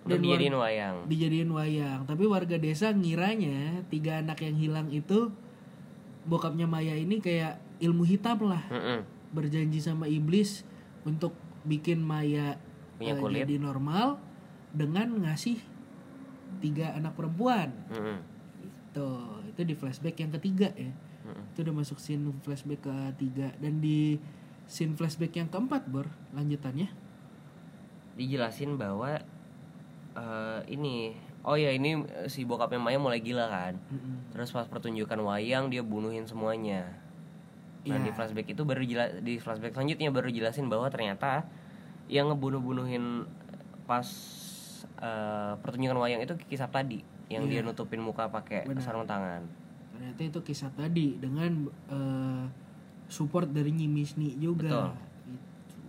[0.03, 2.03] Dan dijadiin wayang dijadiin wayang.
[2.05, 5.31] Tapi warga desa ngiranya tiga anak yang hilang itu
[6.27, 8.63] bokapnya Maya ini kayak ilmu hitam lah.
[8.71, 9.01] Heeh.
[9.33, 10.61] berjanji sama iblis
[11.09, 11.33] untuk
[11.65, 12.61] bikin Maya
[13.01, 13.49] eh, kulit.
[13.49, 14.21] jadi normal
[14.69, 15.57] dengan ngasih
[16.61, 17.73] tiga anak perempuan.
[17.89, 18.21] Heeh.
[18.61, 19.07] Itu
[19.49, 20.93] itu di flashback yang ketiga ya.
[20.93, 21.43] Heeh.
[21.49, 24.21] Itu udah masuk scene flashback ketiga dan di
[24.69, 26.93] scene flashback yang keempat bor lanjutannya.
[28.13, 29.17] dijelasin bahwa
[30.13, 34.31] eh, ini oh ya ini eh, si bokapnya Maya mulai gila kan Mm-mm.
[34.31, 36.87] terus pas pertunjukan wayang dia bunuhin semuanya
[37.83, 38.07] nah Iya.
[38.07, 41.43] di flashback itu baru jela di flashback selanjutnya baru jelasin bahwa ternyata
[42.07, 43.27] yang ngebunuh-bunuhin
[43.83, 44.07] pas
[45.03, 49.43] eh, pertunjukan wayang itu kisah tadi yang dia nutupin muka pakai sarung tangan
[49.93, 52.43] Ternyata itu kisah tadi dengan eh,
[53.07, 54.67] support dari Nyimisni juga.
[54.67, 54.89] Betul.
[55.27, 55.79] Gitu.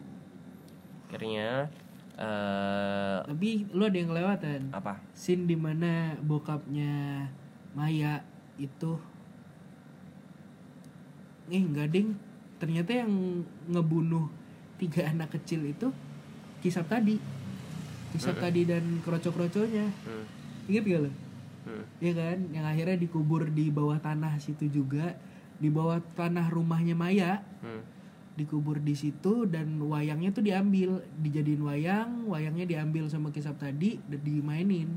[1.09, 1.71] akhirnya
[2.15, 4.61] eh Tapi lu ada yang kelewatan.
[4.71, 5.03] apa?
[5.15, 7.27] Scene di mana bokapnya
[7.75, 8.23] Maya
[8.55, 8.95] itu
[11.51, 12.15] eh enggak ding.
[12.63, 14.31] Ternyata yang ngebunuh
[14.79, 15.91] tiga anak kecil itu
[16.63, 17.19] kisap tadi.
[18.15, 19.91] Kisap tadi dan kroco-kroconya.
[20.07, 20.25] Hmm.
[20.71, 21.13] inget gak lo
[21.65, 21.81] Hmm.
[21.97, 22.39] Iya kan?
[22.53, 25.17] Yang akhirnya dikubur di bawah tanah situ juga.
[25.57, 27.41] Di bawah tanah rumahnya Maya.
[27.65, 27.81] Hmm.
[28.35, 34.21] Dikubur di situ dan wayangnya tuh diambil dijadiin wayang wayangnya diambil sama kisap tadi dan
[34.27, 34.91] dimainin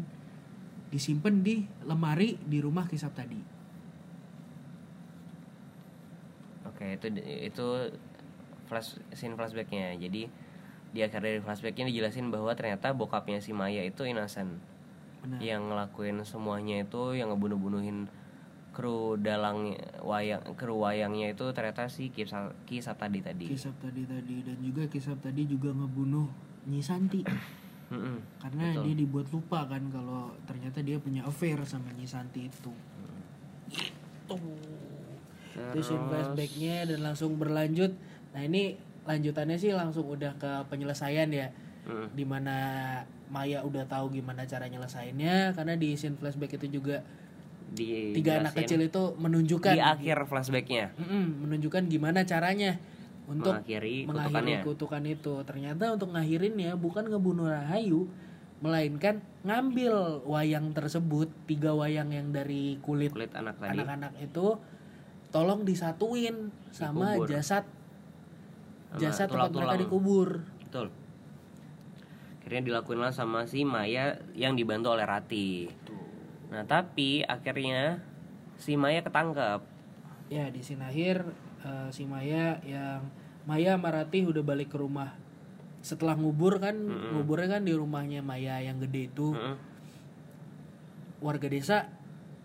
[0.89, 3.57] disimpan di lemari di rumah kisap tadi
[6.77, 7.09] Oke, itu
[7.49, 7.67] itu
[8.69, 9.97] flash scene flashbacknya.
[9.97, 10.29] Jadi
[10.93, 14.61] di akhir dari flashbacknya dijelasin bahwa ternyata bokapnya si Maya itu innocent.
[15.25, 18.05] benar Yang ngelakuin semuanya itu yang ngebunuh-bunuhin
[18.77, 19.73] kru dalang
[20.05, 23.49] wayang kru wayangnya itu ternyata si kisah kisah tadi tadi.
[23.49, 24.45] kisap tadi tadi.
[24.45, 26.29] Dan juga kisap tadi juga ngebunuh
[26.69, 27.25] Nyi Santi.
[28.37, 32.69] Karena dia dibuat lupa kan kalau ternyata dia punya affair sama Nyi Santi itu.
[33.73, 34.37] Gitu.
[35.57, 37.97] Itu scene flashbacknya dan langsung berlanjut.
[38.37, 38.77] Nah ini
[39.09, 41.49] lanjutannya sih langsung udah ke penyelesaian ya.
[41.87, 42.07] Mm.
[42.19, 42.55] di mana
[43.31, 46.99] Maya udah tahu gimana cara nyelesainnya karena di scene flashback itu juga
[47.67, 50.95] Di tiga anak kecil itu menunjukkan di akhir flashbacknya
[51.43, 52.79] menunjukkan gimana caranya
[53.27, 54.59] untuk mengakhiri mengakhiri kutukannya.
[54.63, 58.07] kutukan itu ternyata untuk ngakhirinnya bukan ngebunuh Rahayu
[58.63, 63.77] melainkan ngambil wayang tersebut tiga wayang yang dari kulit Kulit anak tadi.
[63.77, 64.57] anak-anak itu
[65.29, 67.27] tolong disatuin sama Dikubur.
[67.29, 67.63] jasad
[68.89, 70.29] Sama jasad tempat mereka dikubur
[70.63, 70.87] Betul.
[72.39, 75.67] Akhirnya dilakuin lah sama si Maya yang dibantu oleh Rati.
[76.47, 77.99] Nah tapi akhirnya
[78.55, 79.61] si Maya ketangkep.
[80.27, 81.23] ya di sini akhir
[81.63, 83.07] eh, si Maya yang
[83.47, 85.15] Maya Marati udah balik ke rumah
[85.79, 89.55] setelah ngubur kan nguburnya kan di rumahnya Maya yang gede itu Mm-mm.
[91.23, 91.87] warga desa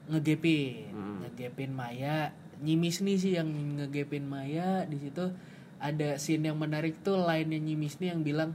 [0.06, 1.16] ngegepin Mm.
[1.26, 2.30] ngegepin Maya
[2.62, 5.34] nyimis nih sih yang ngegepin Maya di situ
[5.82, 8.50] ada scene yang menarik tuh lainnya nyimis nih yang bilang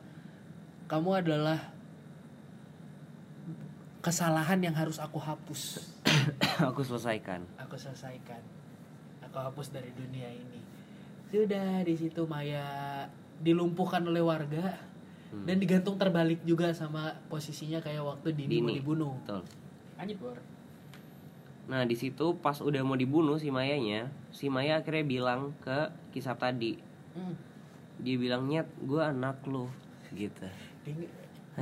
[0.88, 1.76] kamu adalah
[4.08, 5.84] kesalahan yang harus aku hapus.
[6.72, 7.44] Aku selesaikan.
[7.60, 8.40] aku selesaikan.
[9.28, 10.64] Aku hapus dari dunia ini.
[11.28, 13.04] Sudah di situ Maya
[13.44, 14.80] dilumpuhkan oleh warga
[15.44, 19.14] dan digantung terbalik juga sama posisinya kayak waktu Dini, mau dibunuh.
[19.28, 19.44] Betul.
[20.00, 20.38] lanjut Bor.
[21.68, 26.40] Nah di situ pas udah mau dibunuh si Mayanya, si Maya akhirnya bilang ke kisah
[26.40, 26.80] tadi,
[27.12, 27.36] Hmm.
[28.00, 29.68] dia bilang nyet, gue anak lu,
[30.16, 30.48] gitu.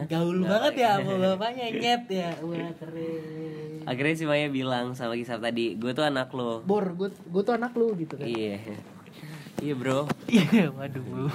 [0.04, 2.30] Gaul banget ya sama bapaknya nyet ya.
[2.44, 3.88] Wah keren.
[3.88, 6.60] Akhirnya si Maya bilang sama kisah tadi, gue tuh anak lu.
[6.68, 8.28] bor gue gue tuh anak lu gitu kan.
[8.28, 8.60] Iya,
[9.64, 10.12] iya bro.
[10.28, 11.32] iya waduh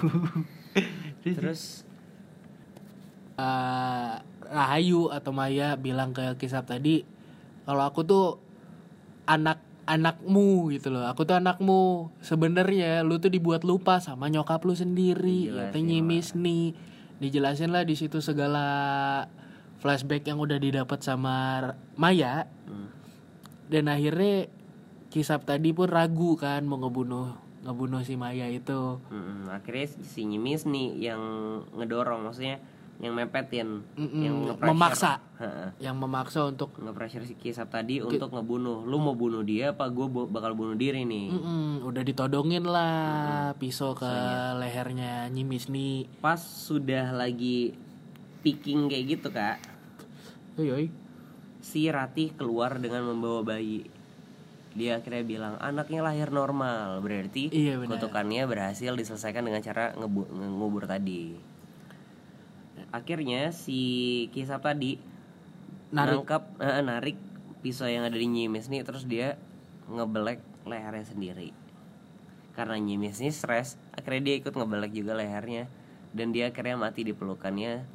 [1.25, 1.89] Terus?
[3.41, 4.15] Eh,
[4.51, 7.07] Rahayu atau Maya bilang ke Kisap tadi
[7.65, 8.27] kalau aku tuh
[9.25, 11.09] anak anakmu gitu loh.
[11.09, 12.13] Aku tuh anakmu.
[12.21, 15.49] Sebenarnya lu tuh dibuat lupa sama nyokap lu sendiri.
[15.75, 16.75] Nyimis nih
[17.21, 18.67] dijelasin lah di situ segala
[19.79, 22.49] flashback yang udah didapat sama Maya.
[22.67, 22.89] Hmm.
[23.71, 24.51] dan akhirnya
[25.11, 27.35] Kisap tadi pun ragu kan mau ngebunuh
[27.67, 29.03] ngebunuh si Maya itu.
[29.11, 31.23] Mm-mm, akhirnya si nyimis nih yang
[31.75, 32.63] ngedorong, maksudnya
[33.01, 34.71] yang mepetin, Mm-mm, yang nge-pressure.
[34.71, 35.13] memaksa.
[35.35, 35.69] Heeh.
[35.81, 38.85] yang memaksa untuk nge-pressure si kisah tadi untuk ngebunuh.
[38.85, 41.33] Lu mau bunuh dia apa gue bakal bunuh diri nih?
[41.33, 44.05] Mm-mm, udah ditodongin lah pisau ke
[44.55, 46.05] lehernya nyimis nih.
[46.19, 47.73] Pas sudah lagi
[48.41, 49.57] picking kayak gitu kak,
[50.57, 50.87] Oi, oi.
[51.59, 53.89] si Ratih keluar dengan membawa bayi.
[54.71, 57.97] Dia akhirnya bilang anaknya lahir normal, berarti Iya, benar.
[57.97, 61.35] kutukannya berhasil diselesaikan dengan cara ngubur tadi.
[62.91, 63.81] Akhirnya si
[64.31, 64.99] kisah tadi
[65.91, 66.23] Narik.
[66.23, 67.17] nangkap eh, narik
[67.61, 69.37] pisau yang ada di nyimis nih terus dia
[69.87, 71.51] ngebelek lehernya sendiri.
[72.51, 75.71] Karena nyimis ini stres, akhirnya dia ikut ngebelek juga lehernya
[76.11, 77.87] dan dia akhirnya mati di pelukannya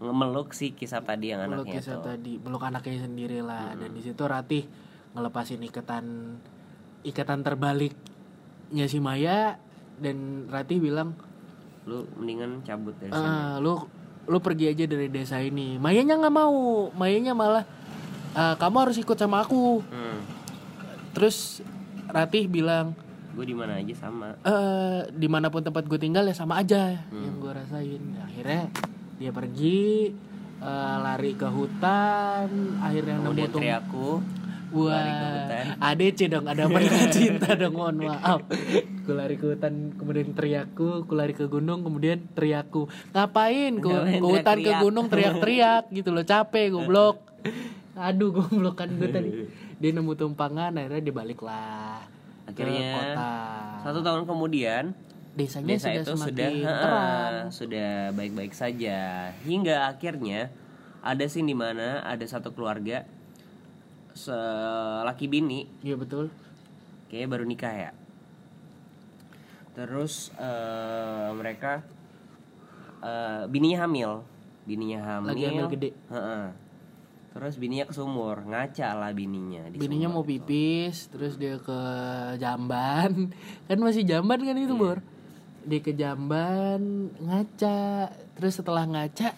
[0.00, 2.04] ngemeluk si kisah tadi yang Peluk anaknya kisah tuh.
[2.10, 3.76] tadi, peluk anaknya sendiri lah.
[3.76, 4.64] Dan di situ Ratih
[5.12, 6.38] ngelepasin ikatan
[7.02, 9.60] ikatan terbaliknya si Maya
[10.00, 11.14] dan Ratih bilang,
[11.88, 13.24] Lu mendingan cabut dari sini.
[13.24, 13.72] "Ah, lu
[14.24, 17.64] lu pergi aja dari desa ini." Mayanya nggak mau, Mayanya malah
[18.32, 19.80] "Ah, kamu harus ikut sama aku.
[19.84, 20.20] Hmm.
[21.12, 21.60] Terus
[22.06, 22.90] Ratih bilang,
[23.30, 24.34] Gue di mana aja sama.
[24.42, 28.66] eh di mana pun tempat gue tinggal ya sama aja yang gue rasain akhirnya
[29.16, 30.10] dia pergi
[30.58, 32.50] eh, lari ke hutan
[32.82, 34.08] akhirnya nemu teriakku
[34.70, 35.64] wah lari ke hutan.
[35.78, 38.40] ADC dong ada pernikahan cinta dong mohon maaf.
[39.06, 41.04] Gue lari ke hutan kemudian teriakku.
[41.04, 42.86] Gue lari ke gunung kemudian teriakku.
[43.12, 43.78] Ngapain?
[43.78, 46.24] Ngapain ke hutan ke gunung teriak-teriak gitu loh.
[46.24, 47.22] Capek goblok.
[48.08, 49.30] Aduh goblok kan gue tadi.
[49.80, 52.04] Dia nemu tumpangan akhirnya dia balik lah
[52.50, 53.32] Akhirnya kota.
[53.86, 54.84] satu tahun kemudian
[55.38, 56.50] desanya desa sudah itu semakin sudah
[56.82, 57.34] terang.
[57.54, 58.98] sudah baik-baik saja.
[59.46, 60.50] Hingga akhirnya
[61.00, 63.06] ada scene di mana ada satu keluarga
[64.12, 66.28] se- laki bini Iya betul.
[67.08, 67.90] kayaknya baru nikah ya
[69.70, 71.80] terus eh, mereka
[73.00, 74.22] eh, bininya hamil
[74.66, 75.90] bininya hamil Lagi hamil gede.
[77.30, 80.34] Terus bininya ke sumur ngaca lah bininya di Bininya mau sumur.
[80.34, 81.80] pipis, terus dia ke
[82.42, 83.30] jamban.
[83.70, 84.98] Kan masih jamban kan itu, Bor.
[85.62, 88.10] Dia ke jamban, ngaca.
[88.34, 89.30] Terus setelah ngaca,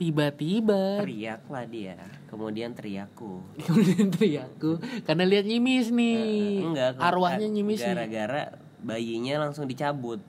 [0.00, 6.16] tiba-tiba teriak lah dia kemudian teriakku kemudian teriakku karena lihat nyimis nih.
[6.16, 7.88] Eh, enggak Arwahnya nyimis nih.
[7.88, 8.42] gara-gara
[8.78, 10.20] bayinya langsung dicabut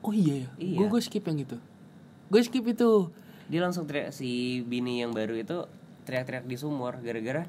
[0.00, 0.50] Oh iya ya.
[0.56, 0.76] Iya.
[0.78, 1.56] Gue gue skip yang itu.
[2.26, 3.12] Gue skip itu.
[3.46, 4.30] dia langsung teriak si
[4.62, 5.66] bini yang baru itu
[6.02, 7.44] teriak-teriak di sumur gara-gara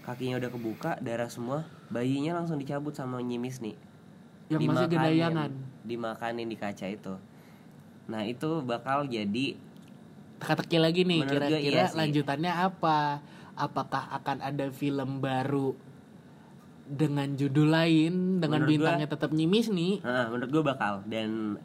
[0.00, 3.74] kakinya udah kebuka darah semua bayinya langsung dicabut sama nyimis nih
[4.46, 5.50] Yang masih gendayangan.
[5.82, 7.18] dimakanin di kaca itu
[8.04, 9.58] nah itu bakal jadi
[10.44, 13.24] Teka-teki lagi nih kira-kira iya lanjutannya apa?
[13.56, 15.72] Apakah akan ada film baru
[16.84, 20.04] dengan judul lain dengan Menurut bintangnya tetap nyimis nih?
[20.04, 21.56] Nah, menurut gue bakal dan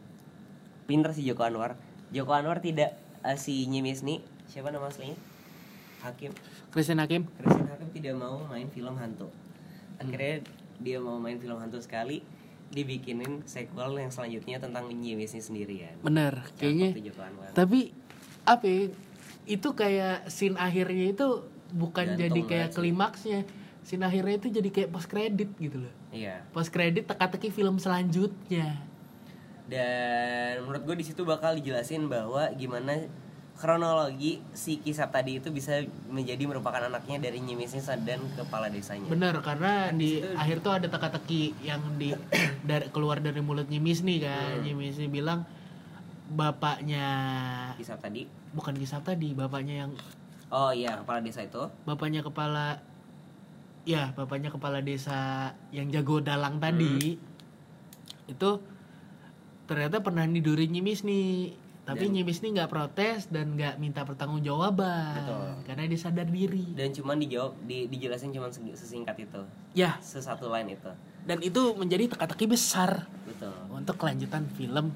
[0.88, 1.76] pinter si Joko Anwar.
[2.08, 5.14] Joko Anwar tidak eh, si Nyimis nih siapa nama aslinya?
[6.00, 6.32] Hakim.
[6.72, 7.28] Christian Hakim.
[7.36, 9.28] Christian Hakim tidak mau main film hantu.
[10.00, 10.40] Akhirnya
[10.80, 12.24] dia mau main film hantu sekali,
[12.72, 16.00] dibikinin sequel yang selanjutnya tentang Nyimisnya sendirian.
[16.00, 16.96] Bener, kayaknya.
[16.96, 17.52] Joko Anwar.
[17.52, 17.92] Tapi
[18.50, 18.90] apa ya,
[19.46, 23.40] itu kayak scene akhirnya itu bukan Gantung jadi kayak klimaksnya.
[23.86, 25.94] Scene akhirnya itu jadi kayak post credit gitu loh.
[26.10, 26.42] Iya.
[26.50, 28.82] Post credit teka-teki film selanjutnya.
[29.70, 33.06] Dan menurut gue di situ bakal dijelasin bahwa gimana
[33.60, 39.06] kronologi si kisah tadi itu bisa menjadi merupakan anaknya dari Nyimisnya dan kepala desanya.
[39.06, 42.16] Bener karena di situ- akhir tuh ada teka-teki yang di
[42.68, 44.58] dari keluar dari mulut Nyimis nih kan.
[44.58, 44.64] Hmm.
[44.64, 45.44] Nyimis bilang
[46.30, 47.06] bapaknya
[47.74, 48.24] Kisah tadi.
[48.50, 49.92] bukan kisah tadi, bapaknya yang
[50.48, 51.62] Oh iya, kepala desa itu.
[51.84, 52.82] bapaknya kepala
[53.82, 58.28] ya bapaknya kepala desa yang jago dalang tadi Hmm.
[58.28, 58.50] itu
[59.64, 65.16] ternyata pernah nidurin Nyimis nih tapi Dan- Nyimis nih nggak protes dan nggak minta pertanggungjawaban
[65.16, 65.48] Betul.
[65.64, 69.40] karena dia sadar diri Dan cuman dijawab di, dijelasin cuman sesingkat itu.
[69.72, 70.90] ya Sesatu line itu.
[71.22, 73.54] dan itu menjadi teka-teki besar Betul.
[73.70, 74.92] untuk kelanjutan film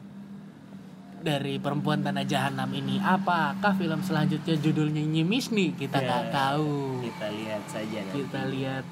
[1.25, 3.01] dari perempuan tanah jahanam ini.
[3.01, 7.01] Apakah film selanjutnya judulnya Nyimis nih kita nggak Ya, tahu.
[7.01, 8.14] Kita lihat saja nanti.
[8.20, 8.85] kita lihat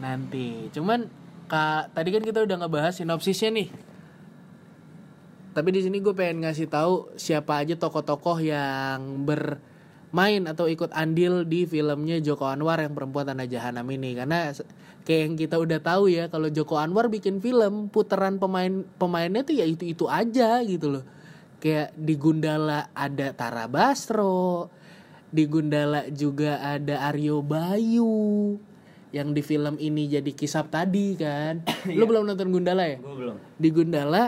[0.00, 0.48] nanti.
[0.72, 1.00] Cuman
[1.46, 3.68] kak tadi kan kita udah ngebahas sinopsisnya nih.
[5.52, 11.42] Tapi di sini gue pengen ngasih tahu siapa aja tokoh-tokoh yang bermain atau ikut andil
[11.44, 14.14] di filmnya Joko Anwar yang perempuan tanah jahanam ini.
[14.14, 14.54] Karena
[15.02, 19.56] kayak yang kita udah tahu ya kalau Joko Anwar bikin film putaran pemain pemainnya tuh
[19.56, 21.04] ya itu itu aja gitu loh
[21.58, 24.70] kayak di Gundala ada Tara Basro
[25.28, 28.56] di Gundala juga ada Aryo Bayu
[29.12, 31.64] yang di film ini jadi kisap tadi kan.
[31.98, 32.98] Lu belum nonton Gundala ya?
[33.00, 33.36] Gue belum.
[33.56, 34.24] di Gundala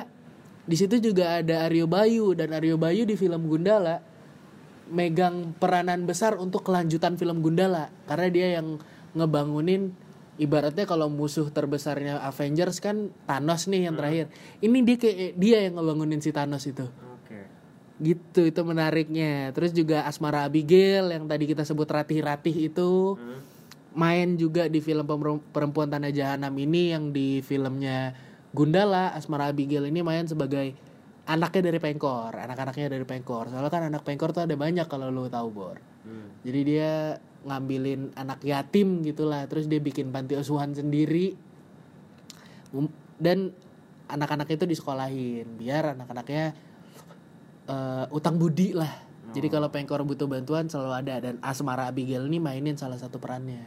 [0.64, 4.04] di situ juga ada Aryo Bayu dan Aryo Bayu di film Gundala
[4.90, 8.76] megang peranan besar untuk kelanjutan film Gundala karena dia yang
[9.14, 9.94] ngebangunin
[10.40, 14.26] ibaratnya kalau musuh terbesarnya Avengers kan Thanos nih yang terakhir.
[14.60, 16.84] Ini dia kayak dia yang ngebangunin si Thanos itu.
[16.84, 17.09] Oke.
[18.01, 19.53] Gitu itu menariknya.
[19.53, 23.40] Terus juga Asmara Abigail yang tadi kita sebut Ratih-Ratih itu Hmm.
[23.92, 25.05] main juga di film
[25.53, 28.16] perempuan tanah jahanam ini yang di filmnya
[28.57, 29.12] Gundala.
[29.12, 30.72] Asmara Abigail ini main sebagai
[31.28, 33.53] anaknya dari Pengkor anak-anaknya dari Pengkor.
[33.53, 35.78] Soalnya kan anak Pengkor tuh ada banyak kalau lo tahu bor.
[36.01, 36.32] Hmm.
[36.40, 36.92] jadi dia
[37.44, 41.36] ngambilin anak yatim gitulah terus dia bikin panti asuhan sendiri.
[42.72, 42.88] Um,
[43.20, 43.53] dan
[44.09, 46.57] anak-anak itu disekolahin biar anak-anaknya
[47.70, 48.90] eh, utang budi lah
[49.30, 53.62] jadi kalau Pengkor butuh bantuan selalu ada dan Asmara Abigail ini mainin salah satu perannya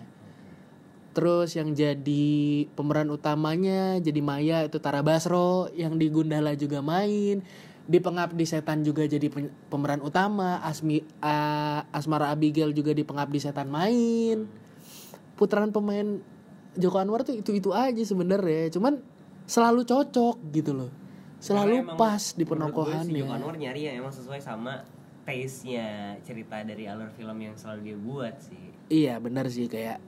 [1.14, 7.46] Terus yang jadi pemeran utamanya jadi Maya itu Tara Basro yang di Gundala juga main.
[7.86, 9.30] Di Pengabdi Setan juga jadi
[9.70, 10.58] pemeran utama.
[10.66, 14.50] Asmi A- Asmara Abigail juga di Pengabdi Setan main.
[15.38, 16.18] Putaran pemain
[16.74, 18.74] Joko Anwar tuh itu-itu aja sebenarnya.
[18.74, 18.98] Cuman
[19.46, 20.90] selalu cocok gitu loh.
[21.44, 23.24] Selalu Karena emang pas di gue si Joko penokohannya.
[23.28, 24.80] Anwar nyari yang emang sesuai sama
[25.28, 28.72] taste-nya cerita dari alur film yang selalu dia buat sih.
[28.88, 30.00] Iya benar sih kayak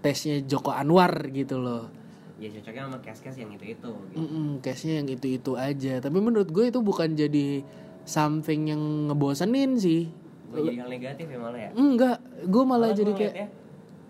[0.00, 1.92] tesnya Joko Anwar gitu loh.
[2.40, 4.16] Ya cocoknya sama cast-cast yang itu-itu gitu.
[4.16, 6.00] Mm-mm, case-nya yang itu-itu aja.
[6.00, 7.60] Tapi menurut gue itu bukan jadi
[8.08, 8.80] something yang
[9.12, 10.08] ngebosenin sih.
[10.48, 11.70] Bukan jadi hal negatif ya malah ya.
[11.76, 13.48] Enggak, gue malah Malah jadi kayak ngeliatnya,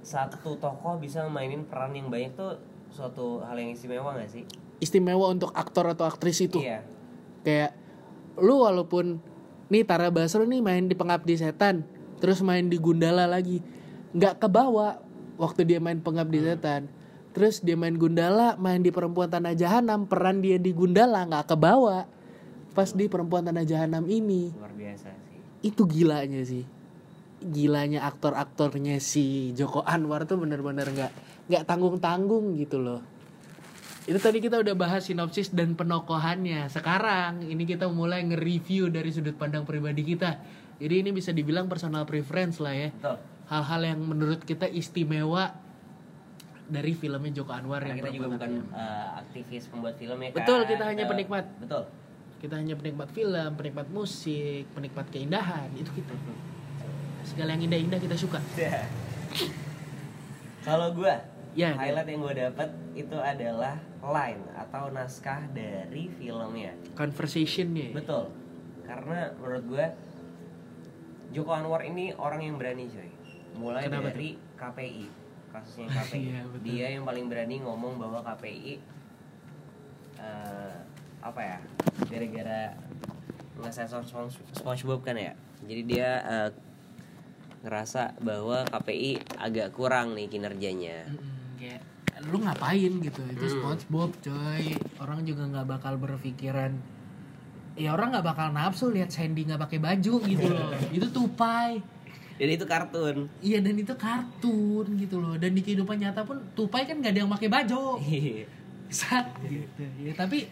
[0.07, 2.63] satu tokoh bisa mainin peran yang banyak tuh
[2.95, 4.47] suatu hal yang istimewa gak sih?
[4.81, 6.59] Istimewa untuk aktor atau aktris itu.
[6.59, 6.83] Iya.
[7.41, 7.73] kayak
[8.37, 9.17] lu walaupun
[9.73, 11.89] nih Tara Basro nih main di Pengabdi Setan
[12.21, 13.65] terus main di Gundala lagi
[14.13, 15.01] nggak kebawa
[15.41, 16.91] waktu dia main Pengabdi Setan.
[17.31, 22.11] Terus dia main Gundala main di Perempuan Tanah Jahanam peran dia di Gundala nggak kebawa
[22.75, 24.51] pas di Perempuan Tanah Jahanam ini.
[24.53, 25.39] Luar biasa sih.
[25.63, 26.67] Itu gilanya sih.
[27.41, 31.13] Gilanya aktor-aktornya si Joko Anwar tuh bener-bener nggak
[31.49, 33.20] nggak tanggung-tanggung gitu loh
[34.11, 36.67] itu tadi kita udah bahas sinopsis dan penokohannya.
[36.67, 40.43] Sekarang ini kita mulai nge-review dari sudut pandang pribadi kita.
[40.83, 42.91] Jadi ini bisa dibilang personal preference lah ya.
[43.47, 45.55] Hal-hal yang menurut kita istimewa
[46.67, 50.39] dari filmnya Joko Anwar karena yang kita juga bukan eh, aktivis pembuat film ya kan
[50.43, 51.45] Betul, kita hanya penikmat.
[51.63, 51.83] betul.
[52.43, 55.71] Kita hanya penikmat film penikmat musik penikmat keindahan.
[55.79, 56.15] Itu kita.
[57.23, 58.43] Segala yang indah-indah kita suka.
[60.67, 61.15] Kalau gua
[61.51, 66.73] Ya, highlight yang gua dapat itu adalah line atau naskah dari filmnya.
[66.95, 67.93] Conversationnya.
[67.93, 68.33] Betul.
[68.83, 69.87] Karena menurut gua
[71.31, 73.11] Joko Anwar ini orang yang berani coy.
[73.55, 75.07] Mulai Kenapa dari KPI
[75.51, 76.63] kasusnya KPI Iya, betul.
[76.63, 78.79] dia yang paling berani ngomong bahwa KPI
[80.17, 80.75] eh,
[81.21, 81.59] apa ya
[82.07, 82.63] gara-gara
[83.59, 85.33] nge-sensor Spong- SpongeBob kan ya.
[85.61, 86.51] Jadi dia eh,
[87.61, 91.05] ngerasa bahwa KPI agak kurang nih kinerjanya.
[91.07, 91.83] Mm-mm, kayak
[92.29, 93.21] lu ngapain gitu?
[93.33, 93.55] Itu Hmm.
[93.57, 94.77] SpongeBob coy.
[95.01, 96.77] Orang juga nggak bakal berpikiran
[97.79, 100.71] ya orang nggak bakal nafsu lihat Sandy nggak pakai baju gitu loh.
[100.97, 101.81] Itu tupai.
[102.41, 103.29] Dan itu kartun.
[103.45, 105.37] Iya dan itu kartun gitu loh.
[105.37, 108.01] Dan di kehidupan nyata pun tupai kan nggak ada yang pakai baju.
[108.89, 109.85] Sat, gitu.
[110.01, 110.49] Ya tapi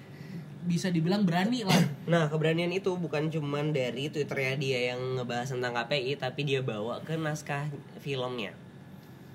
[0.68, 1.80] bisa dibilang berani lah.
[2.12, 7.04] Nah, keberanian itu bukan cuman dari Twitternya dia yang ngebahas tentang KPI, tapi dia bawa
[7.04, 7.68] ke naskah
[8.00, 8.52] filmnya.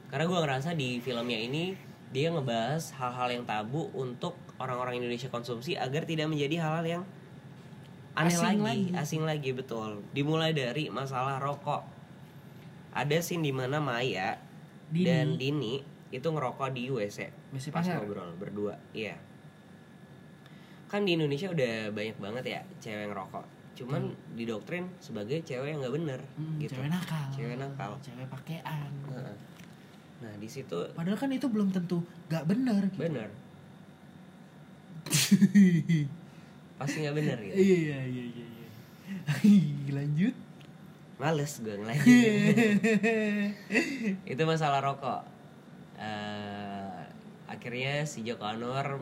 [0.09, 1.73] Karena gue ngerasa di filmnya ini
[2.13, 7.03] dia ngebahas hal-hal yang tabu untuk orang-orang Indonesia konsumsi agar tidak menjadi hal-hal yang
[8.13, 8.83] aneh Asing lagi, lagi.
[8.95, 10.05] asing lagi betul.
[10.11, 11.81] Dimulai dari masalah rokok.
[12.93, 14.37] Ada scene di mana Maya
[14.87, 15.01] Dini.
[15.01, 15.81] dan Dini
[16.13, 19.17] itu ngerokok di WC Masih pas pasar ngobrol berdua iya
[20.85, 23.41] kan di Indonesia udah banyak banget ya cewek yang rokok
[23.73, 27.97] cuman didoktrin sebagai cewek yang nggak bener Hmm, gitu cewek nakal Cewek nakal.
[27.99, 29.33] cewek pakean Heeh.
[30.23, 31.99] Nah di situ padahal kan itu belum tentu
[32.31, 33.03] nggak bener gitu.
[33.03, 33.29] bener
[36.79, 38.53] pasti nggak bener gitu iya iya iya iya
[39.93, 40.35] lanjut.
[41.21, 42.75] Males gue ngelanjutin
[44.31, 45.23] itu masalah rokok.
[45.95, 47.01] Eh,
[47.47, 48.99] akhirnya si Joko Anwar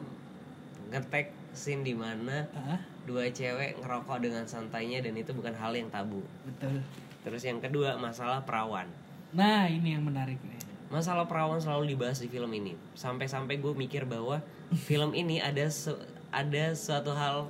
[0.91, 5.89] ngetek scene di mana ah dua cewek ngerokok dengan santainya dan itu bukan hal yang
[5.89, 6.21] tabu.
[6.45, 6.83] Betul.
[7.25, 8.85] Terus yang kedua masalah perawan.
[9.33, 10.60] Nah ini yang menarik nih
[10.91, 12.75] masalah perawan selalu dibahas di film ini.
[12.93, 14.43] Sampai-sampai gue mikir bahwa
[14.77, 15.97] film ini ada su-
[16.29, 17.47] ada suatu hal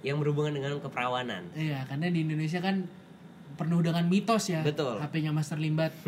[0.00, 1.52] yang berhubungan dengan keperawanan.
[1.52, 2.88] Iya karena di Indonesia kan
[3.54, 4.64] penuh dengan mitos ya.
[4.64, 4.98] Betul.
[4.98, 5.92] HP-nya Master Limbat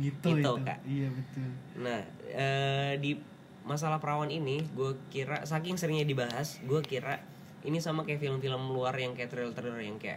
[0.00, 0.78] gitu Itu, itu Kak.
[0.86, 1.48] iya betul.
[1.76, 3.18] Nah eh, di
[3.60, 7.20] masalah perawan ini gue kira saking seringnya dibahas gue kira
[7.60, 10.16] ini sama kayak film-film luar yang kayak thriller-thriller yang kayak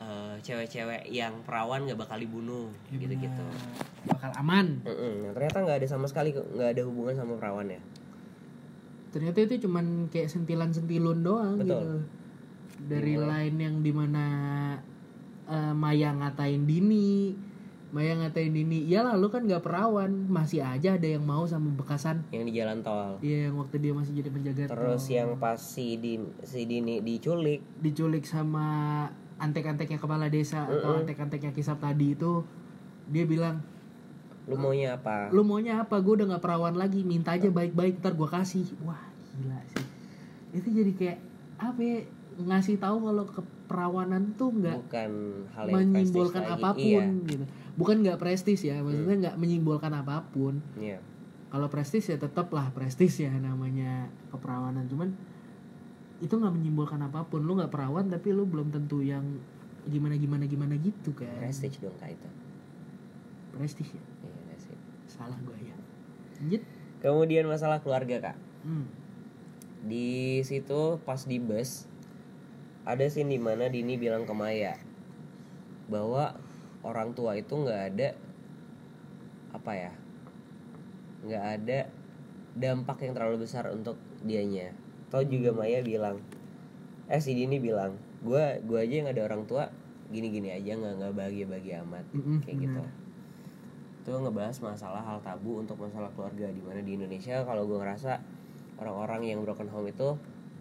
[0.00, 3.44] eh, cewek-cewek yang perawan nggak bakal dibunuh Iya gitu-gitu.
[4.04, 4.82] bakal aman.
[4.84, 5.28] Mm-mm.
[5.28, 7.80] Nah, ternyata nggak ada sama sekali kok, nggak ada hubungan sama perawan ya?
[9.14, 11.70] Ternyata itu cuman kayak sentilan-sentilun doang Betul.
[11.70, 11.98] gitu
[12.84, 14.24] dari line yang di mana
[15.46, 17.32] eh, Maya ngatain Dini
[17.94, 22.26] Maya ngatain Dini ya lalu kan nggak perawan masih aja ada yang mau sama bekasan.
[22.34, 23.22] Yang di jalan tol.
[23.22, 25.14] Iya yang waktu dia masih jadi penjaga terus tol.
[25.14, 27.62] yang pas si Din si Dini diculik.
[27.78, 28.66] Diculik sama
[29.44, 32.40] antek-anteknya kepala desa atau antek-anteknya kisap tadi itu
[33.12, 33.60] dia bilang
[34.44, 35.32] lu maunya apa?
[35.32, 35.96] Lu maunya apa?
[36.04, 38.68] Gue udah nggak perawan lagi minta aja baik-baik ntar gue kasih.
[38.84, 39.00] Wah
[39.40, 39.84] gila sih.
[40.52, 41.18] Itu jadi kayak
[41.56, 41.98] apa ya,
[42.44, 45.12] ngasih tahu kalau keperawanan tuh nggak bukan
[45.54, 47.04] hal yang menyimbolkan apa pun iya.
[47.24, 47.44] gitu.
[47.74, 50.60] Bukan nggak prestis ya maksudnya nggak menyimbolkan apa pun.
[50.76, 51.00] Iya.
[51.48, 54.84] Kalau prestis ya tetap lah prestis ya namanya keperawanan.
[54.92, 55.16] Cuman
[56.22, 57.42] itu nggak menyimbolkan apa pun.
[57.42, 59.24] Lu nggak perawan tapi lu belum tentu yang
[59.88, 61.30] gimana gimana gimana gitu kan.
[61.40, 62.28] Prestige dong kak itu.
[63.54, 64.02] Prestis ya?
[64.02, 64.82] Iya prestige.
[65.06, 65.76] salah gue ya.
[66.42, 66.62] Lanjut.
[67.04, 68.38] Kemudian masalah keluarga kak.
[68.64, 68.88] Hmm.
[69.84, 71.84] di situ pas di bus
[72.88, 74.80] ada scene di mana Dini bilang ke Maya
[75.92, 76.32] bahwa
[76.80, 78.16] orang tua itu nggak ada
[79.52, 79.92] apa ya
[81.28, 81.78] nggak ada
[82.56, 84.72] dampak yang terlalu besar untuk dianya
[85.14, 86.18] Tau juga Maya bilang
[87.06, 87.94] eh si Dini bilang
[88.24, 89.70] gue gua aja yang ada orang tua
[90.10, 92.82] gini-gini aja nggak nggak bahagia bahagia amat Mm-mm, kayak gitu
[94.04, 98.20] itu ngebahas masalah hal tabu untuk masalah keluarga di mana di Indonesia kalau gue ngerasa
[98.76, 100.12] orang-orang yang broken home itu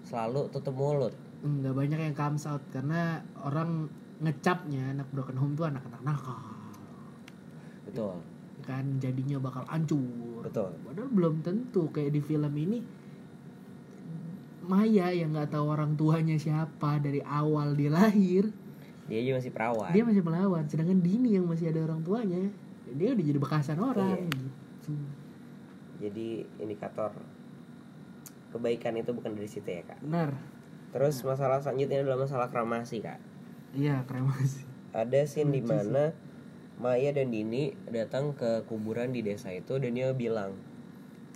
[0.08, 1.12] selalu tutup mulut.
[1.44, 3.92] Nggak banyak yang comes out karena orang
[4.24, 6.40] ngecapnya anak broken home tuh anak-anak nakal.
[7.84, 8.16] Betul.
[8.64, 10.40] Kan jadinya bakal hancur.
[10.48, 10.72] Betul.
[10.88, 12.80] Padahal belum tentu kayak di film ini
[14.64, 18.48] Maya yang nggak tahu orang tuanya siapa dari awal dia lahir.
[19.12, 19.92] Dia aja masih perawan.
[19.92, 22.44] Dia masih melawan sedangkan Dini yang masih ada orang tuanya
[22.94, 24.30] dia udah jadi bekasan orang Iya.
[24.32, 24.94] gitu.
[26.04, 26.28] Jadi
[26.60, 27.12] indikator
[28.54, 30.00] kebaikan itu bukan dari situ ya kak?
[30.04, 30.36] Benar.
[30.94, 33.18] Terus masalah selanjutnya adalah masalah kremasi kak.
[33.74, 34.68] Iya kremasi.
[34.94, 36.14] Ada scene di mana
[36.78, 40.54] Maya dan Dini datang ke kuburan di desa itu dan dia bilang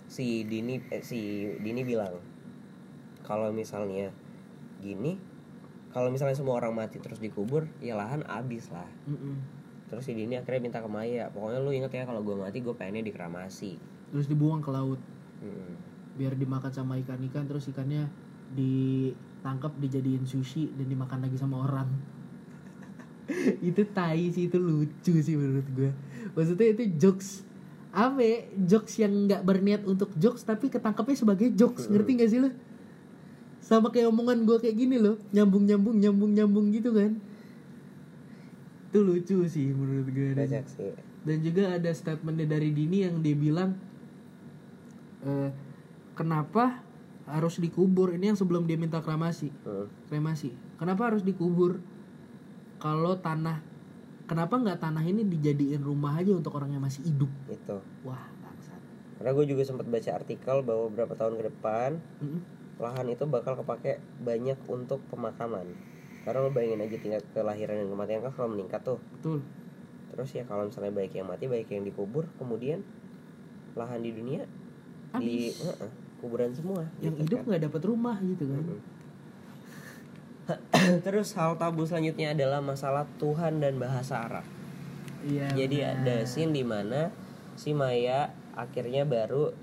[0.06, 2.14] si Dini eh, si Dini bilang
[3.28, 4.08] kalau misalnya
[4.80, 5.20] gini
[5.92, 8.88] kalau misalnya semua orang mati terus dikubur ya lahan abis lah.
[9.08, 9.60] Mm-mm.
[9.88, 11.32] terus si Dini akhirnya minta ke Maya.
[11.32, 13.80] Pokoknya lu inget ya kalau gue mati gue pengennya dikremasi.
[14.12, 15.00] Terus dibuang ke laut.
[15.40, 15.86] Mm-mm.
[16.18, 18.10] biar dimakan sama ikan-ikan terus ikannya
[18.58, 21.88] ditangkap dijadiin sushi dan dimakan lagi sama orang.
[23.68, 25.90] Itu tai sih itu lucu sih menurut gue
[26.32, 27.44] maksudnya itu jokes.
[27.92, 31.88] Apa jokes yang nggak berniat untuk jokes tapi ketangkapnya sebagai jokes.
[31.88, 32.50] Ngerti gak sih lo
[33.68, 37.20] sama kayak omongan gue kayak gini loh nyambung nyambung nyambung nyambung gitu kan.
[38.88, 40.96] Itu lucu sih menurut gue dan, sih.
[41.20, 43.76] Dan juga ada statementnya dari Dini yang dia bilang
[45.20, 45.52] eh,
[46.16, 46.80] kenapa
[47.28, 48.16] harus dikubur?
[48.16, 49.52] Ini yang sebelum dia minta kremasi.
[49.68, 49.92] Hmm.
[50.08, 50.56] kremasi.
[50.80, 51.84] Kenapa harus dikubur?
[52.80, 53.60] Kalau tanah
[54.24, 57.28] kenapa nggak tanah ini dijadiin rumah aja untuk orang yang masih hidup?
[57.52, 58.80] Itu wah bangsat.
[59.20, 61.90] Karena gue juga sempat baca artikel bahwa beberapa tahun ke depan.
[62.78, 65.74] Lahan itu bakal kepake banyak untuk pemakaman
[66.22, 69.42] karena lo bayangin aja tingkat kelahiran dan kematian kan selalu meningkat tuh betul
[70.14, 72.82] terus ya kalau misalnya baik yang mati baik yang dikubur kemudian
[73.74, 74.42] lahan di dunia
[75.18, 75.62] di Habis.
[75.64, 77.46] Heeh, kuburan semua yang gitu hidup kan.
[77.50, 78.80] nggak dapat rumah gitu kan Mm-mm.
[81.06, 84.46] terus hal tabu selanjutnya adalah masalah Tuhan dan bahasa Arab
[85.26, 85.94] iya jadi benar.
[86.02, 87.10] ada scene di mana
[87.58, 89.54] si Maya akhirnya baru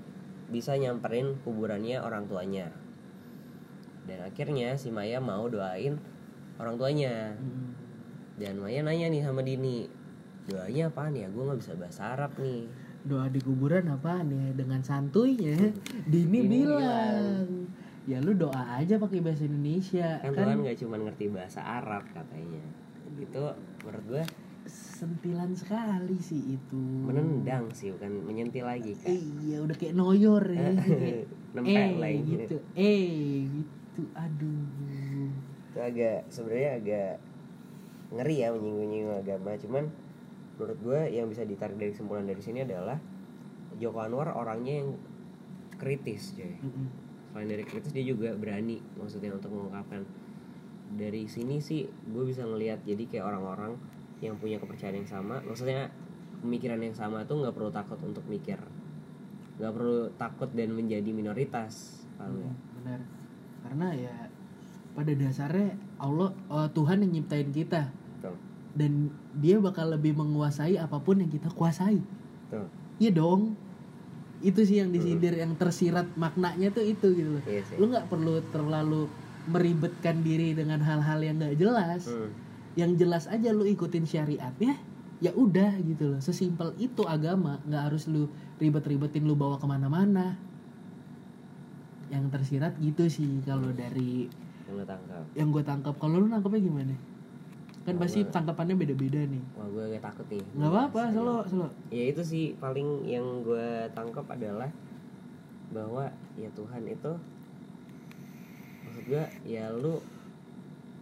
[0.48, 2.70] bisa nyamperin kuburannya orang tuanya
[4.06, 5.98] dan akhirnya si Maya mau doain
[6.56, 7.34] orang tuanya.
[7.36, 7.68] Mm.
[8.36, 9.88] dan Maya nanya nih sama Dini
[10.46, 11.26] doanya apaan ya?
[11.32, 12.68] Gue nggak bisa bahasa Arab nih.
[13.06, 14.46] Doa di kuburan apaan ya?
[14.52, 15.56] Dengan santuinya.
[16.12, 17.48] Dini, Dini bilang
[18.06, 20.22] ya lu doa aja pakai bahasa Indonesia.
[20.22, 22.62] Kan, kan, Tuhan nggak cuma ngerti bahasa Arab katanya.
[23.18, 24.24] Itu menurut gue
[24.68, 26.82] sentilan sekali sih itu.
[27.08, 30.70] Menendang sih bukan menyentil lagi kan iya udah kayak noyor ya.
[31.56, 32.32] Nempel eh lagi.
[32.36, 32.56] gitu.
[32.76, 33.08] Eh
[33.48, 33.75] gitu
[34.12, 35.32] aduh.
[35.72, 37.12] Itu agak sebenarnya agak
[38.12, 39.56] ngeri ya menyinggung-nyinggung agama.
[39.56, 39.84] Cuman
[40.56, 42.96] menurut gue yang bisa ditarik dari kesimpulan dari sini adalah
[43.76, 44.96] Joko Anwar orangnya yang
[45.76, 46.56] kritis coy.
[46.56, 46.88] Mm-mm.
[47.36, 50.08] selain dari kritis dia juga berani maksudnya untuk mengungkapkan.
[50.96, 53.76] Dari sini sih gue bisa ngelihat jadi kayak orang-orang
[54.24, 55.44] yang punya kepercayaan yang sama.
[55.44, 55.92] Maksudnya
[56.40, 58.56] pemikiran yang sama tuh nggak perlu takut untuk mikir.
[59.60, 62.52] Nggak perlu takut dan menjadi minoritas paham ya?
[62.80, 63.00] Benar
[63.66, 64.14] karena ya
[64.94, 67.90] pada dasarnya Allah eh, Tuhan yang nyiptain kita.
[68.22, 68.38] Tuh
[68.76, 69.08] dan
[69.40, 71.98] dia bakal lebih menguasai apa pun yang kita kuasai.
[72.52, 72.68] Tuh
[73.00, 73.56] Iya dong.
[74.44, 77.44] Itu sih yang disindir yang tersirat maknanya tuh itu gitu loh.
[77.48, 77.76] Iya sih.
[77.80, 79.08] Lu nggak perlu terlalu
[79.48, 82.06] meribetkan diri dengan hal-hal yang nggak jelas.
[82.06, 82.44] Hmm.
[82.76, 84.76] yang jelas aja lu ikutin syariatnya
[85.24, 86.20] ya udah gitu loh.
[86.20, 88.28] Sesimpel itu agama nggak harus lu
[88.60, 90.36] ribet-ribetin lu bawa ke mana-mana
[92.06, 94.30] yang tersirat gitu sih kalau dari
[94.66, 95.24] yang lo tangkap.
[95.34, 95.94] yang gue tangkap.
[95.96, 96.94] Kalau lu nangkapnya gimana?
[97.86, 99.42] Kan pasti gua- tangkapannya beda-beda nih.
[99.54, 100.42] Wah gue agak takut nih.
[100.54, 101.14] Nggak apa-apa Bahasanya.
[101.14, 101.68] selo selo.
[101.88, 104.70] Ya itu sih paling yang gue tangkap adalah
[105.70, 107.12] bahwa ya Tuhan itu
[108.82, 109.98] maksud gue ya lu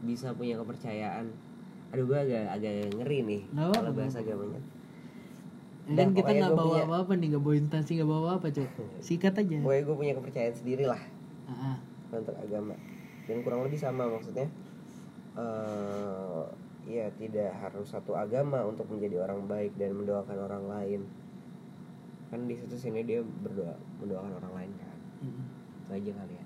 [0.03, 1.29] bisa punya kepercayaan.
[1.93, 4.59] Aduh gue agak agak ngeri nih kalau bahasa agamanya
[5.85, 8.69] Ya kan kita nggak bawa punya- apa-apa nih nggak bawa instansi nggak bawa apa cok.
[9.05, 9.57] Sikat aja.
[9.61, 11.03] Gue gue punya kepercayaan sendiri lah.
[11.45, 11.79] Ah, ah.
[12.09, 12.73] untuk agama.
[13.29, 14.49] Dan kurang lebih sama maksudnya.
[15.35, 16.45] Eh
[16.85, 21.01] ya tidak harus satu agama untuk menjadi orang baik dan mendoakan orang lain.
[22.29, 24.97] Kan di situ sini dia berdoa mendoakan orang lain kan.
[25.21, 25.45] Mm-mm.
[25.85, 26.45] itu aja kali ya.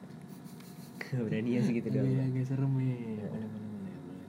[1.22, 2.06] Berani ya segitu doang.
[2.06, 2.84] Iya, agak serem ya.
[2.84, 4.28] Boleh, boleh, boleh, boleh.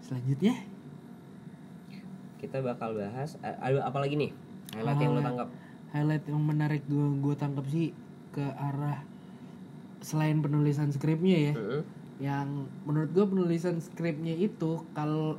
[0.00, 0.54] Selanjutnya,
[2.40, 4.32] kita bakal bahas ada apa lagi nih
[4.72, 5.48] highlight yang lo tangkap
[5.92, 7.92] highlight yang menarik gue gue tangkap sih
[8.32, 9.04] ke arah
[10.00, 11.82] selain penulisan skripnya ya, Mm-mm.
[12.24, 15.36] yang menurut gue penulisan skripnya itu kalau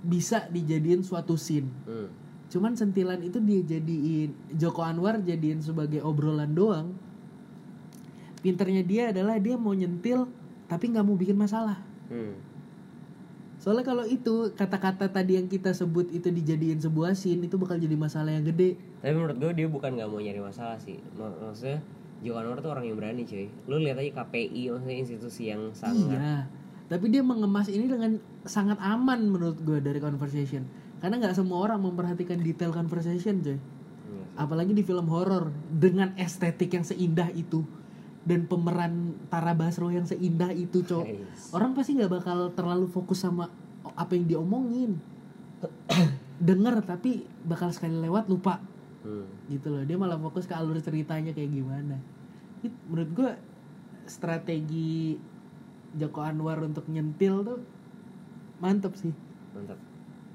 [0.00, 1.68] bisa dijadiin suatu scene.
[1.86, 2.08] Hmm.
[2.50, 6.96] Cuman sentilan itu dia jadiin Joko Anwar jadiin sebagai obrolan doang.
[8.40, 10.26] Pinternya dia adalah dia mau nyentil
[10.66, 12.34] tapi nggak mau bikin masalah Hmm.
[13.60, 17.92] Soalnya kalau itu kata-kata tadi yang kita sebut itu dijadiin sebuah scene itu bakal jadi
[17.92, 20.96] masalah yang gede Tapi menurut gue dia bukan nggak mau nyari masalah sih.
[21.12, 21.78] Mak- Maksudnya
[22.20, 23.48] Joko Anwar tuh orang yang berani cuy.
[23.64, 26.48] Lu lihat aja KPI maksudnya institusi yang sangat iya
[26.86, 30.66] tapi dia mengemas ini dengan sangat aman menurut gue dari conversation
[30.98, 34.24] karena nggak semua orang memperhatikan detail conversation coy Iya.
[34.36, 37.62] apalagi di film horor dengan estetik yang seindah itu
[38.20, 38.92] dan pemeran
[39.26, 41.50] Tara Basro yang seindah itu cowok Guys.
[41.50, 43.48] orang pasti nggak bakal terlalu fokus sama
[43.94, 45.00] apa yang diomongin
[46.40, 48.60] denger tapi bakal sekali lewat lupa
[49.00, 49.24] Hmm.
[49.48, 51.96] gitu loh dia malah fokus ke alur ceritanya kayak gimana
[52.60, 53.30] It, menurut gue
[54.04, 55.16] strategi
[55.90, 57.64] Joko Anwar untuk nyentil tuh
[58.58, 59.16] mantep sih
[59.50, 59.80] Mantap.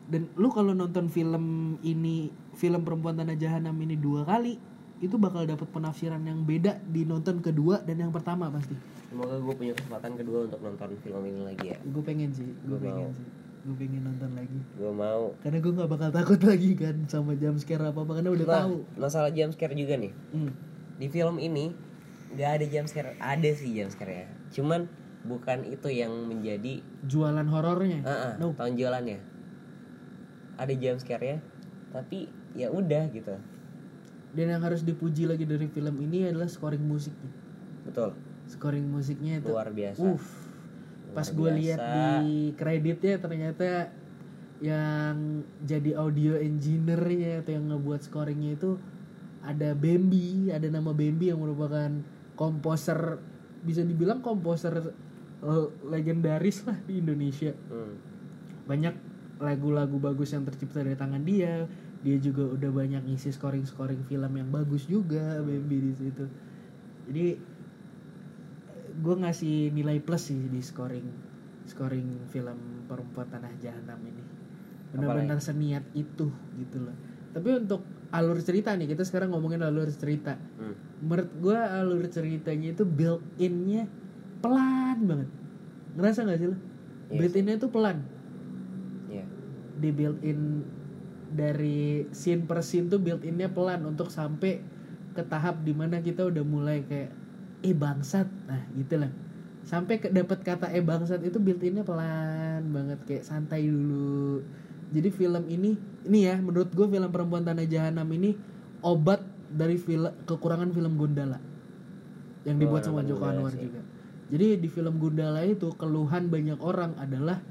[0.10, 1.46] dan lu kalau nonton film
[1.82, 4.58] ini film perempuan tanah jahanam ini dua kali
[4.98, 8.74] itu bakal dapat penafsiran yang beda di nonton kedua dan yang pertama pasti
[9.06, 11.78] Semoga gue punya kesempatan kedua untuk nonton film ini lagi ya.
[11.80, 13.16] gue pengen sih gue pengen mau.
[13.16, 13.28] sih
[13.62, 15.24] gue pengen nonton lagi Gue mau.
[15.40, 18.56] karena gue nggak bakal takut lagi kan sama jam scare apa apa karena udah Nah,
[18.62, 20.14] tahu masalah jump scare juga nih.
[20.32, 20.52] Hmm.
[20.96, 21.76] Di film ini
[22.32, 24.28] nggak ada jump scare, ada sih jump scare ya.
[24.52, 24.88] Cuman
[25.24, 29.18] bukan itu yang menjadi jualan horornya Ah, ah, no tahun jualannya.
[30.56, 31.38] Ada jump scare ya,
[31.90, 33.36] tapi ya udah gitu.
[34.36, 37.32] Dan yang harus dipuji lagi dari film ini adalah scoring musiknya
[37.88, 38.12] Betul.
[38.46, 40.04] scoring musiknya itu Luar biasa.
[40.04, 40.28] Uff.
[41.16, 43.88] Pas gue lihat di kreditnya ternyata
[44.60, 48.76] yang jadi audio engineer-nya atau yang ngebuat scoringnya itu
[49.46, 51.92] ada Bambi, ada nama Bambi yang merupakan
[52.36, 53.22] komposer
[53.62, 54.92] bisa dibilang komposer
[55.46, 57.54] eh, legendaris lah di Indonesia.
[57.72, 57.96] Hmm.
[58.66, 58.96] Banyak
[59.40, 61.70] lagu-lagu bagus yang tercipta dari tangan dia.
[62.06, 66.26] Dia juga udah banyak ngisi scoring-scoring film yang bagus juga Bambi di situ.
[67.10, 67.26] Jadi
[68.96, 71.34] gue ngasih nilai plus sih di scoring
[71.66, 74.24] scoring film perempuan tanah jahanam ini.
[74.94, 76.30] Benar-benar seniat itu
[76.62, 76.96] gitu loh.
[77.34, 77.82] Tapi untuk
[78.14, 80.38] alur cerita nih kita sekarang ngomongin alur cerita.
[80.62, 80.78] Hmm.
[81.04, 83.90] menurut gue alur ceritanya itu build innya
[84.40, 85.30] pelan banget.
[85.98, 86.58] Ngerasa nggak sih lo?
[87.12, 87.98] Iya build innya tuh pelan.
[89.10, 89.26] Iya.
[89.76, 90.64] di build in
[91.36, 94.64] dari scene per scene tuh build innya pelan untuk sampai
[95.12, 97.12] ke tahap di mana kita udah mulai kayak
[97.62, 98.28] eh bangsat.
[98.48, 99.12] Nah gitu lah.
[99.66, 104.42] Sampai ke dapat kata eh bangsat itu build innya pelan banget kayak santai dulu.
[104.96, 105.76] Jadi film ini
[106.08, 108.38] ini ya menurut gue film perempuan tanah jahanam ini
[108.86, 109.20] obat
[109.52, 111.42] dari film kekurangan film Gundala.
[112.46, 113.66] Yang dibuat Oh, sama Joko Anwar sih.
[113.66, 113.82] juga.
[114.30, 117.42] Jadi di film Gundala itu keluhan banyak orang adalah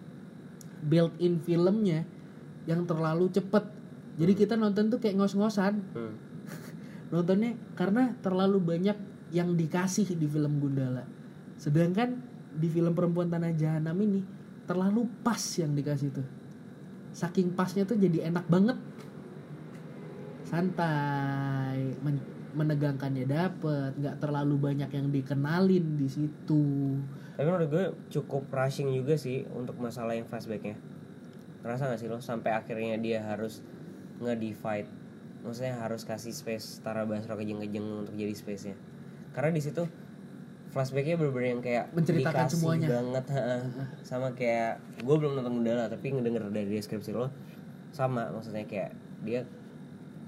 [0.84, 2.06] build in filmnya
[2.64, 3.64] yang terlalu cepet.
[4.14, 5.80] Jadi kita nonton tuh kayak ngos-ngosan.
[5.92, 6.14] Hmm.
[7.12, 8.96] nontonnya karena terlalu banyak
[9.34, 11.04] yang dikasih di film Gundala.
[11.58, 12.22] Sedangkan
[12.54, 14.22] di film perempuan tanah jahanam ini
[14.64, 16.26] terlalu pas yang dikasih tuh.
[17.14, 18.78] Saking pasnya tuh jadi enak banget.
[20.46, 26.96] Santai men- menegangkannya dapet nggak terlalu banyak yang dikenalin di situ.
[27.34, 27.84] Tapi menurut gue
[28.14, 30.78] cukup rushing juga sih untuk masalah yang flashbacknya.
[31.64, 33.64] Ngerasa gak sih lo sampai akhirnya dia harus
[34.16, 34.86] nge-divide,
[35.40, 38.76] maksudnya harus kasih space Tara Basro kejeng-kejeng untuk jadi space-nya.
[39.32, 39.82] Karena di situ
[40.68, 42.88] flashbacknya bener-bener yang kayak Menceritakan dikasih semuanya.
[42.92, 43.24] banget,
[44.02, 47.30] sama kayak gue belum nonton Gundala tapi ngedenger dari deskripsi lo
[47.88, 48.90] sama maksudnya kayak
[49.22, 49.46] dia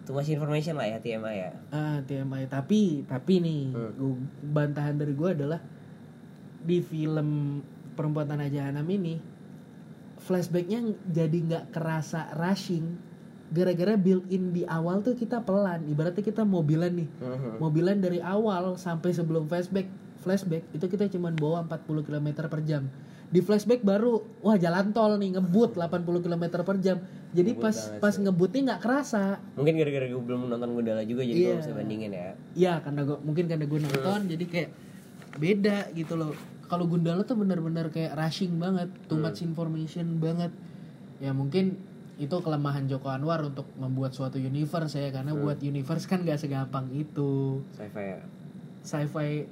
[0.02, 1.52] too much information lah ya TMI ya.
[1.68, 3.90] ah TMI tapi tapi nih Hmm.
[3.92, 4.22] gua-
[4.54, 5.58] bantahan dari gue adalah
[6.60, 7.58] di film
[7.92, 9.18] perempuan tanah jahanam ini
[10.26, 12.98] flashbacknya jadi nggak kerasa rushing.
[13.46, 15.86] Gara-gara build in di awal tuh kita pelan.
[15.86, 17.08] Ibaratnya kita mobilan nih.
[17.16, 17.50] Mhm.
[17.56, 19.86] mobilan dari awal sampai sebelum flashback.
[20.18, 22.90] Flashback itu kita cuman bawa 40 km per jam.
[23.26, 26.98] Di flashback baru wah jalan tol nih ngebut 80 km per jam.
[27.30, 28.20] Jadi Ngebut pas pas sih.
[28.20, 29.38] ngebutnya nggak kerasa.
[29.54, 31.56] Mungkin gara-gara gue belum nonton Gundala juga jadi gue Iya.
[31.56, 32.28] bisa bandingin ya.
[32.52, 34.70] ya karena gua mungkin karena gue nonton jadi kayak
[35.36, 36.32] beda gitu loh
[36.66, 40.50] kalau Gundala tuh bener-bener kayak rushing banget too much information banget.
[41.22, 41.80] Ya mungkin
[42.16, 46.88] itu kelemahan Joko Anwar untuk membuat suatu universe ya karena buat universe kan gak segampang
[46.92, 47.60] itu.
[47.76, 48.20] Sci-fi ya.
[48.86, 49.50] sci-fi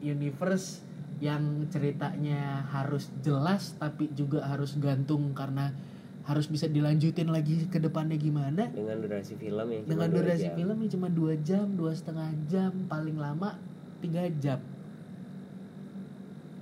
[0.00, 0.86] universe
[1.18, 5.74] yang ceritanya harus jelas tapi juga harus gantung karena
[6.22, 8.70] harus bisa dilanjutin lagi ke depannya gimana.
[8.70, 10.54] Dengan durasi film yang dengan durasi jam.
[10.54, 13.58] film yang cuma dua jam dua setengah jam paling lama
[13.98, 14.62] tiga jam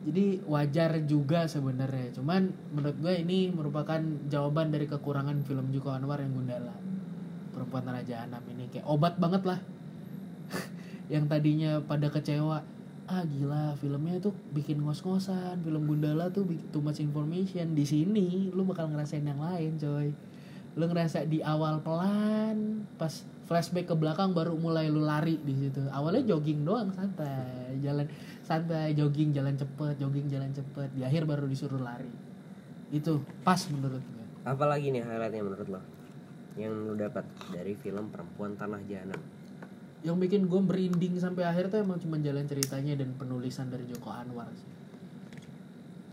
[0.07, 2.15] jadi wajar juga sebenarnya.
[2.15, 3.99] Cuman menurut gue ini merupakan
[4.31, 6.71] jawaban dari kekurangan film Joko Anwar yang Gundala.
[7.51, 8.71] Perempuan tanah jahanam ini.
[8.71, 9.59] Kayak obat banget lah.
[11.13, 12.63] Yang tadinya pada kecewa.
[13.07, 15.59] Ah gila filmnya tuh bikin ngos-ngosan.
[15.67, 17.75] Film Gundala tuh too much information.
[17.75, 20.15] Di sini lu bakal ngerasain yang lain coy.
[20.79, 25.83] Lu ngerasa di awal pelan pas flashback ke belakang baru mulai lu lari di situ.
[25.91, 27.75] Awalnya jogging doang santai.
[27.83, 28.07] Jalan
[28.47, 32.15] santai jogging jalan cepet jogging jalan cepet di akhir baru disuruh lari
[32.95, 34.17] itu pas menurut gue
[34.47, 35.83] Apalagi nih highlightnya menurut lo?
[36.55, 39.19] Yang lo dapat dari film Perempuan Tanah Jahanam.
[40.07, 44.15] yang bikin gue merinding sampai akhir tuh emang cuma jalan ceritanya dan penulisan dari Joko
[44.15, 44.71] Anwar sih.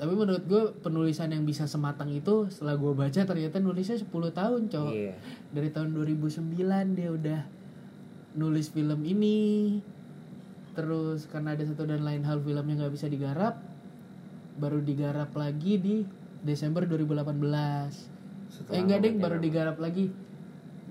[0.01, 4.61] Tapi menurut gue penulisan yang bisa sematang itu setelah gue baca ternyata nulisnya 10 tahun
[4.73, 4.93] cowok.
[4.97, 5.13] Iya.
[5.53, 7.39] Dari tahun 2009 dia udah
[8.33, 9.77] nulis film ini.
[10.73, 13.61] Terus karena ada satu dan lain hal filmnya nggak bisa digarap,
[14.57, 15.95] baru digarap lagi di
[16.41, 17.33] Desember 2018.
[18.49, 20.09] Setelah eh enggak deh, baru digarap lagi.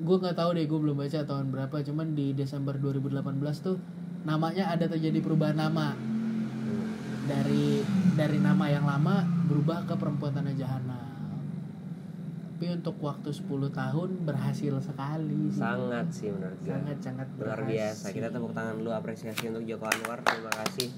[0.02, 1.76] Gue nggak tahu deh, gue belum baca tahun berapa.
[1.84, 3.26] Cuman di Desember 2018
[3.62, 3.76] tuh
[4.22, 5.98] namanya ada terjadi perubahan nama
[7.26, 7.82] dari
[8.14, 11.11] dari nama yang lama berubah ke perempuan tanah jahanam.
[12.62, 15.50] Tapi untuk waktu 10 tahun berhasil sekali.
[15.50, 15.58] sih.
[15.58, 16.70] Sangat sih menurut gue.
[16.70, 18.14] sangat sangat Luar biasa.
[18.14, 20.22] Kita tepuk tangan dulu apresiasi untuk Joko Anwar.
[20.22, 20.94] Terima kasih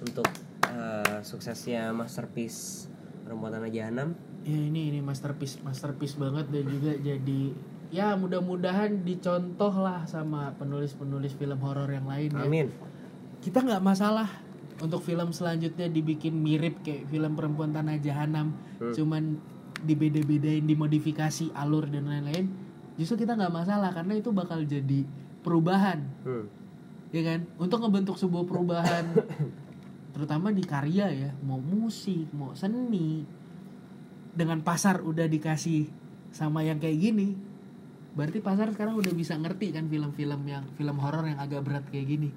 [0.00, 0.24] untuk
[0.64, 2.88] eh, suksesnya masterpiece
[3.20, 4.16] Perempuan Tanah Jahanam.
[4.48, 7.52] Ya ini ini masterpiece masterpiece banget dan juga jadi
[7.92, 12.48] ya mudah-mudahan dicontoh lah sama penulis-penulis film horor yang lain ya.
[12.48, 12.72] Amin.
[13.44, 14.40] Kita nggak masalah
[14.80, 18.56] untuk film selanjutnya dibikin mirip kayak film perempuan tanah jahanam,
[18.96, 19.52] cuman
[19.84, 22.48] dibeda-bedain, dimodifikasi alur dan lain-lain.
[22.96, 25.04] Justru kita nggak masalah karena itu bakal jadi
[25.44, 26.48] perubahan, Hmm.
[27.12, 27.44] ya kan?
[27.60, 29.04] Untuk ngebentuk sebuah perubahan,
[30.16, 33.26] terutama di karya ya, mau musik, mau seni,
[34.34, 35.86] dengan pasar udah dikasih
[36.34, 37.38] sama yang kayak gini,
[38.18, 42.10] berarti pasar sekarang udah bisa ngerti kan film-film yang film horor yang agak berat kayak
[42.10, 42.30] gini.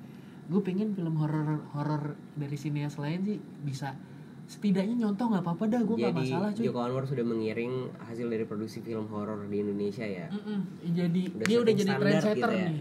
[0.47, 3.97] Gue pengen film horor horor dari sinias lain sih bisa
[4.47, 6.63] setidaknya nyontoh nggak apa-apa dah, gue nggak masalah cuy.
[6.71, 10.31] Joko Anwar sudah mengiring hasil dari produksi film horor di Indonesia ya.
[10.31, 10.59] Mm-mm,
[10.95, 12.67] jadi Udah dia udah jadi standar trendsetter gitu ya.
[12.71, 12.79] nih,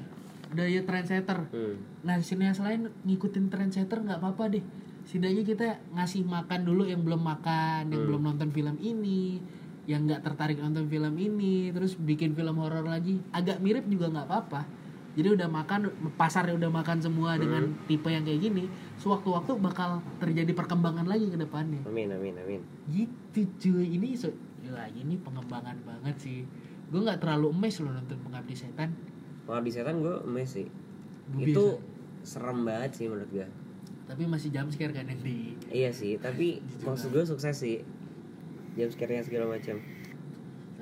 [0.55, 1.39] udah ya trendsetter.
[1.51, 1.75] Hmm.
[2.07, 4.64] Nah sinias lain ngikutin trendsetter nggak apa-apa deh.
[5.07, 9.43] Setidaknya kita ngasih makan dulu yang belum makan, yang belum nonton film ini,
[9.91, 13.19] yang nggak tertarik nonton film ini, terus bikin film horor lagi.
[13.35, 14.86] Agak mirip juga nggak apa-apa.
[15.17, 15.89] Jadi udah makan,
[16.21, 18.69] pasarnya udah makan semua dengan tipe yang kayak gini.
[19.01, 21.81] Sewaktu-waktu bakal terjadi perkembangan lagi ke depannya.
[21.89, 22.61] Amin amin amin.
[22.93, 24.29] Gitu cuy, ini so,
[24.61, 26.45] gila, ini pengembangan banget sih.
[26.93, 28.93] Gue nggak terlalu emes loh nonton Pengabdi Setan.
[29.49, 30.69] Kalau di setan gue emes sih.
[31.33, 31.64] Gua Itu
[32.21, 33.49] serem banget sih menurut gue.
[34.05, 37.81] Tapi masih jam scare kan yang di Iya sih, tapi maksud gue sukses sih.
[38.77, 39.81] Jam scare segala macam.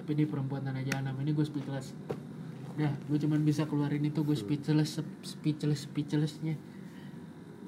[0.05, 1.97] tapi di perempuan tanah jahanam ini gue speechless
[2.75, 6.59] Dah, gue cuman bisa keluarin itu gue speechless, speechless, speechlessnya.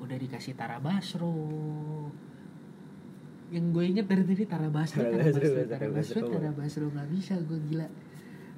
[0.02, 1.30] Udah dikasih Tara Basro.
[3.54, 6.26] Yang gue inget dari tadi Tara Basro, Tara Basro, Tara Basro.
[6.26, 7.86] Tara Basro nggak bisa gue gila.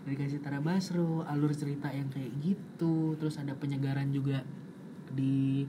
[0.05, 4.41] Udah dikasih Tara Basro, alur cerita yang kayak gitu, terus ada penyegaran juga
[5.13, 5.69] di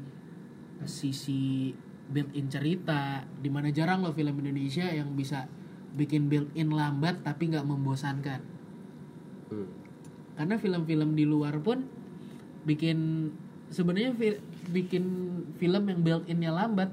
[0.88, 1.76] sisi
[2.08, 5.52] built-in cerita, di mana jarang loh film Indonesia yang bisa
[6.00, 8.60] bikin built-in lambat tapi nggak membosankan
[9.50, 9.66] Hmm.
[10.40, 11.84] Karena film-film di luar pun
[12.64, 13.28] bikin
[13.68, 14.40] sebenarnya fi-
[14.72, 15.04] bikin
[15.60, 16.88] film yang built innya lambat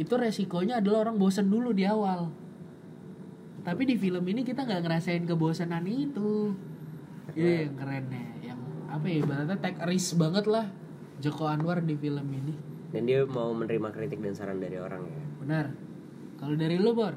[0.00, 2.32] itu resikonya adalah orang bosan dulu di awal.
[3.68, 6.56] Tapi di film ini kita nggak ngerasain kebosanan itu.
[7.36, 10.72] Iya yang kerennya yang apa ya ibaratnya take risk banget lah
[11.20, 12.56] Joko Anwar di film ini.
[12.88, 15.22] Dan dia mau menerima kritik dan saran dari orang ya.
[15.44, 15.66] benar.
[16.40, 17.12] Kalau dari lu Bor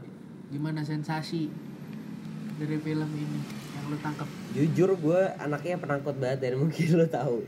[0.51, 1.47] gimana sensasi
[2.59, 3.60] dari film ini
[3.91, 7.43] lu tangkap Jujur gue anaknya penakut banget dan mungkin lo tahu.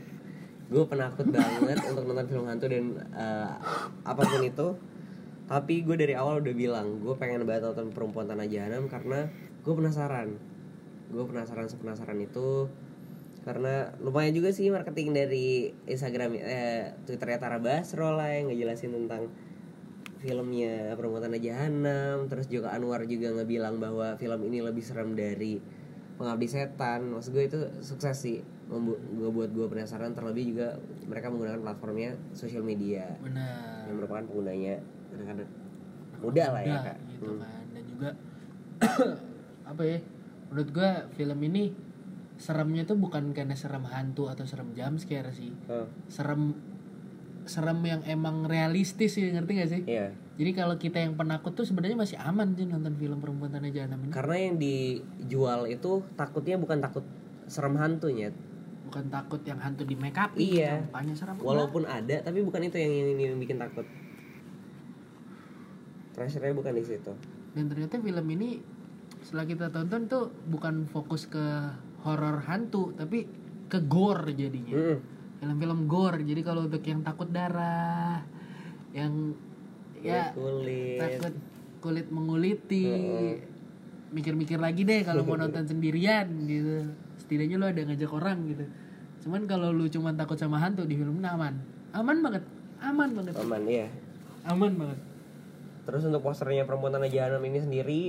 [0.68, 2.84] Gue penakut banget untuk nonton film hantu dan
[3.16, 3.50] eh,
[4.04, 4.68] apa pun itu.
[5.44, 9.28] Tapi gue dari awal udah bilang gue pengen banget nonton Perempuan Tanah Jahanam karena
[9.64, 10.36] gue penasaran.
[11.08, 12.68] Gue penasaran sepenasaran itu
[13.44, 19.28] karena lumayan juga sih marketing dari Instagram eh Twitternya Tara Basro lah yang ngejelasin tentang
[20.24, 25.60] filmnya Perempuan Tanah Jahanam terus juga Anwar juga ngebilang bahwa film ini lebih serem dari
[26.14, 27.10] Pengabdi Setan.
[27.10, 28.38] Maksud gue itu sukses sih.
[28.66, 33.18] Gue buat gue penasaran terlebih juga mereka menggunakan platformnya sosial media.
[33.18, 33.86] Benar.
[33.86, 34.74] Yang merupakan penggunanya
[35.10, 35.50] kadang-kadang
[36.18, 36.96] muda lah ya kak.
[37.10, 37.40] gitu Hmm.
[37.40, 37.64] kan.
[37.70, 38.10] Dan juga
[39.70, 39.98] apa ya
[40.50, 41.64] menurut gua film ini
[42.34, 45.52] seremnya tuh bukan karena serem hantu atau serem jump scare sih.
[45.68, 46.54] Oh, serem
[47.44, 49.82] serem yang emang realistis sih ngerti gak sih?
[49.84, 53.70] Iya jadi kalau kita yang penakut tuh sebenarnya masih aman sih nonton film perempuan tanah
[53.70, 54.10] jahanam ini.
[54.10, 57.06] Karena yang dijual itu takutnya bukan takut
[57.46, 58.34] serem hantunya.
[58.90, 60.90] Bukan takut yang hantu di make up Iya.
[60.90, 61.38] mukanya serem.
[61.38, 63.86] Walaupun ada tapi bukan itu yang yang, yang bikin takut.
[66.18, 67.14] Pressure-nya bukan di situ.
[67.54, 68.58] Dan ternyata film ini
[69.22, 71.70] setelah kita tonton tuh bukan fokus ke
[72.02, 73.22] horor hantu tapi
[73.70, 74.74] ke gore jadinya.
[74.74, 74.98] Mm-mm.
[75.34, 78.24] film-film gore jadi kalau untuk yang takut darah
[78.96, 79.36] yang
[80.04, 81.34] ya kulit takut
[81.80, 82.06] kulit.
[82.12, 82.86] menguliti.
[84.14, 86.86] Mikir-mikir lagi deh kalau mau nonton sendirian gitu.
[87.18, 88.64] Setidaknya lo ada ngajak orang gitu.
[89.26, 91.58] Cuman kalau lu cuman takut sama hantu di film ini aman.
[91.90, 92.44] Aman banget.
[92.78, 93.34] Aman banget.
[93.42, 93.88] Aman ya
[94.44, 95.00] aman banget.
[95.84, 98.02] Terus untuk posternya perempuan tanah jahanam ini sendiri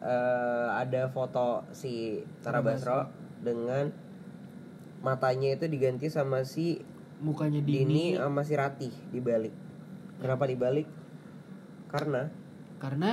[0.00, 3.08] eh, ada foto si Tara Basro.
[3.42, 3.90] dengan
[5.02, 6.78] matanya itu diganti sama si
[7.18, 8.20] mukanya Dini Dini.
[8.20, 9.50] sama si Ratih dibalik.
[10.22, 10.86] Kenapa dibalik
[11.92, 12.22] karena?
[12.80, 13.10] Karena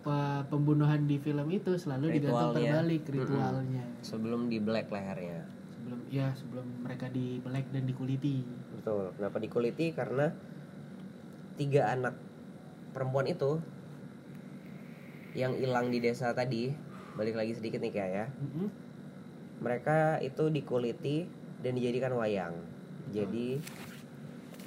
[0.00, 2.72] pe- pembunuhan di film itu selalu digantung Ritualnya.
[2.82, 3.84] terbalik ritualnya.
[4.00, 5.44] Sebelum di black lehernya.
[5.70, 8.40] Sebelum ya sebelum mereka di black dan dikuliti.
[8.80, 9.12] Betul.
[9.14, 9.92] Kenapa dikuliti?
[9.92, 10.32] Karena
[11.54, 12.16] tiga anak
[12.90, 13.60] perempuan itu
[15.34, 16.70] yang hilang di desa tadi
[17.14, 18.26] balik lagi sedikit nih kayak ya.
[18.38, 18.68] Mm-mm.
[19.54, 21.24] mereka itu dikuliti
[21.62, 22.52] dan dijadikan wayang.
[23.14, 23.56] Jadi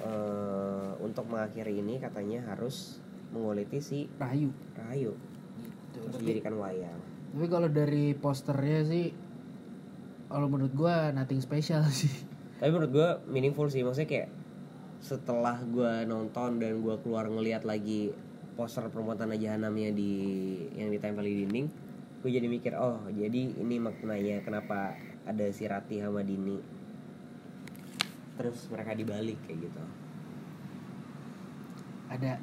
[0.00, 2.98] eh, untuk mengakhiri ini katanya harus
[3.34, 4.50] menguliti si Rahayu.
[4.76, 5.12] Rahayu.
[5.14, 5.98] Gitu.
[5.98, 7.00] terus tapi dijadikan wayang.
[7.28, 9.06] tapi kalau dari posternya sih
[10.28, 12.12] kalau menurut gua nothing special sih.
[12.58, 13.86] Tapi menurut gue meaningful sih.
[13.86, 14.28] Maksudnya kayak
[14.98, 18.10] setelah gue nonton dan gue keluar ngeliat lagi
[18.58, 20.10] poster perempuan jahanamnya di
[20.74, 21.66] yang ditempel di dinding
[22.18, 24.98] gue jadi mikir oh jadi ini maknanya kenapa
[25.28, 26.56] ada si Rati sama Dini?
[28.40, 29.82] Terus mereka dibalik kayak gitu.
[32.08, 32.40] Ada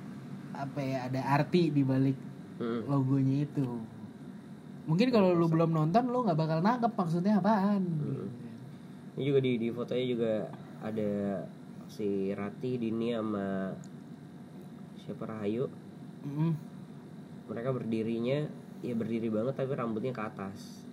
[0.57, 2.17] apa ya ada arti di balik
[2.57, 2.87] Mm-mm.
[2.87, 3.67] logonya itu.
[4.85, 7.83] Mungkin kalau lu belum nonton lu nggak bakal nangkep maksudnya apaan.
[9.15, 10.33] Ini juga di di fotonya juga
[10.83, 11.11] ada
[11.89, 13.73] si Rati Dini sama
[15.01, 15.65] siapa Rahayu.
[16.25, 16.53] Mm-mm.
[17.45, 18.49] mereka berdirinya
[18.81, 20.85] ya berdiri banget tapi rambutnya ke atas.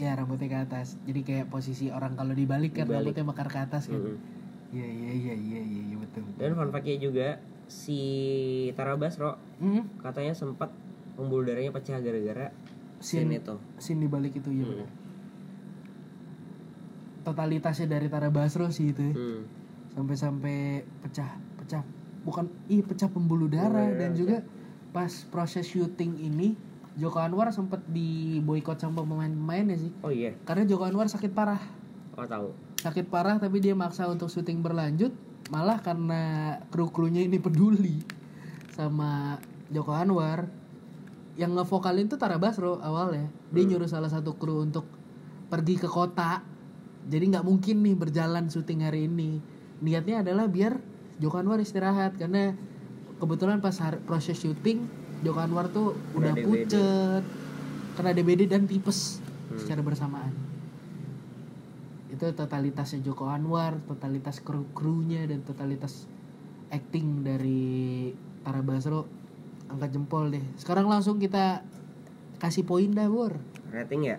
[0.00, 0.96] Ya rambutnya ke atas.
[1.04, 3.12] Jadi kayak posisi orang kalau dibalik kan Dibalik.
[3.12, 4.00] rambutnya mekar ke atas kan.
[4.74, 6.24] Iya iya iya iya iya iya, betul.
[6.34, 7.28] Dan fun fact-nya juga
[7.66, 8.00] si
[8.72, 10.68] Tara Basro Mm, katanya sempat
[11.14, 12.50] pembuluh darahnya pecah gara-gara
[12.98, 13.36] Scene.
[13.36, 13.54] itu.
[13.76, 14.72] scene di balik itu ya Hmm.
[14.74, 14.90] benar
[17.24, 19.14] totalitasnya dari Tara Basro sih itu ya.
[19.14, 19.42] Hmm.
[19.90, 20.58] sampai-sampai
[21.00, 21.82] pecah pecah
[22.20, 24.42] bukan ih pecah pembuluh darah dan juga
[24.90, 26.56] pas proses syuting ini
[26.94, 31.58] Joko Anwar sempat diboykot sama pemain-pemainnya sih Oh iya, karena Joko Anwar sakit parah
[32.14, 32.48] oh tahu.
[32.78, 35.10] sakit parah tapi dia maksa untuk syuting berlanjut
[35.54, 38.02] malah karena kru-krunya ini peduli
[38.74, 39.38] sama
[39.70, 40.50] Joko Anwar
[41.38, 43.30] yang ngevokalin tuh Tara Basro awalnya.
[43.54, 44.82] Dia nyuruh salah satu kru untuk
[45.46, 46.42] pergi ke kota.
[47.06, 49.38] Jadi nggak mungkin nih berjalan syuting hari ini.
[49.78, 50.74] Niatnya adalah biar
[51.22, 52.58] Joko Anwar istirahat karena
[53.22, 54.90] kebetulan pas hari- proses syuting
[55.22, 56.46] Joko Anwar tuh udah DBD.
[56.50, 57.22] pucet
[57.94, 59.22] kena DBD dan tipes
[59.54, 60.43] secara bersamaan
[62.14, 66.06] itu totalitasnya Joko Anwar, totalitas kru-krunya dan totalitas
[66.70, 68.10] acting dari
[68.46, 69.10] Tara Basro
[69.66, 70.44] angkat jempol deh.
[70.54, 71.66] Sekarang langsung kita
[72.38, 73.34] kasih poin dah, Bor.
[73.74, 74.18] Rating ya?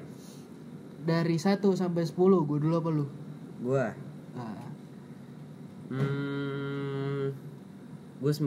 [1.05, 3.05] Dari 1 sampai 10, gue dulu apa lu?
[3.63, 3.87] Gua
[4.35, 4.67] Nah,
[5.87, 7.25] hmm
[8.19, 8.41] gue 9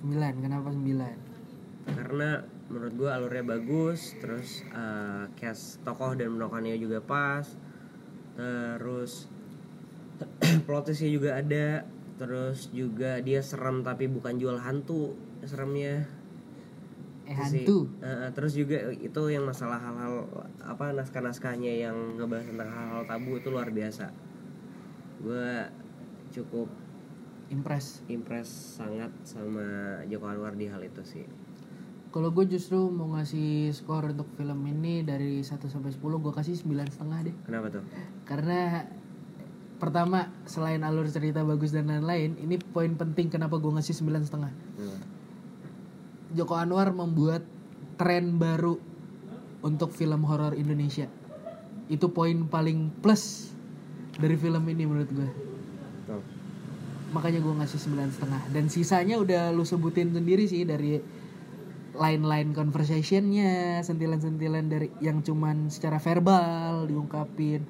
[0.00, 1.30] 9, kenapa 9?
[1.90, 7.44] karena menurut gua alurnya bagus terus eh, cast tokoh dan penokohannya juga pas
[8.40, 9.28] terus
[10.66, 11.66] plot twistnya juga ada
[12.20, 16.04] terus juga dia serem tapi bukan jual hantu seremnya
[17.30, 17.86] Eh, hantu.
[18.02, 20.26] Eh, terus juga itu yang masalah hal-hal
[20.66, 24.10] apa naskah-naskahnya yang ngebahas tentang hal-hal tabu itu luar biasa
[25.22, 25.48] gue
[26.34, 26.66] cukup
[27.54, 28.02] Impress.
[28.10, 28.50] impress
[28.82, 29.62] sangat sama
[30.10, 31.22] Joko Anwar di hal itu sih
[32.10, 36.58] Kalau gue justru mau ngasih skor untuk film ini dari 1 sampai 10, gue kasih
[36.58, 37.36] 9 setengah deh.
[37.46, 37.82] kenapa tuh
[38.26, 38.82] Karena
[39.78, 44.50] pertama selain alur cerita bagus dan lain-lain, ini poin penting kenapa gue ngasih 9 setengah.
[44.50, 45.00] Hmm.
[46.34, 47.46] Joko Anwar membuat
[47.94, 48.74] tren baru
[49.62, 51.06] untuk film horor Indonesia.
[51.86, 53.54] Itu poin paling plus
[54.18, 55.30] dari film ini menurut gue.
[57.10, 58.42] Makanya gue ngasih sembilan setengah.
[58.54, 60.98] Dan sisanya udah lu sebutin sendiri sih dari
[62.00, 67.68] line-line conversationnya, sentilan-sentilan dari yang cuman secara verbal diungkapin.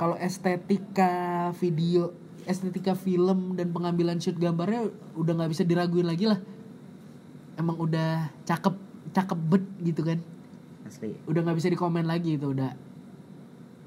[0.00, 2.16] Kalau estetika video,
[2.48, 6.40] estetika film dan pengambilan shoot gambarnya udah nggak bisa diraguin lagi lah.
[7.60, 8.74] Emang udah cakep,
[9.12, 10.18] cakep bet gitu kan.
[10.88, 12.72] asli Udah nggak bisa dikomen lagi itu udah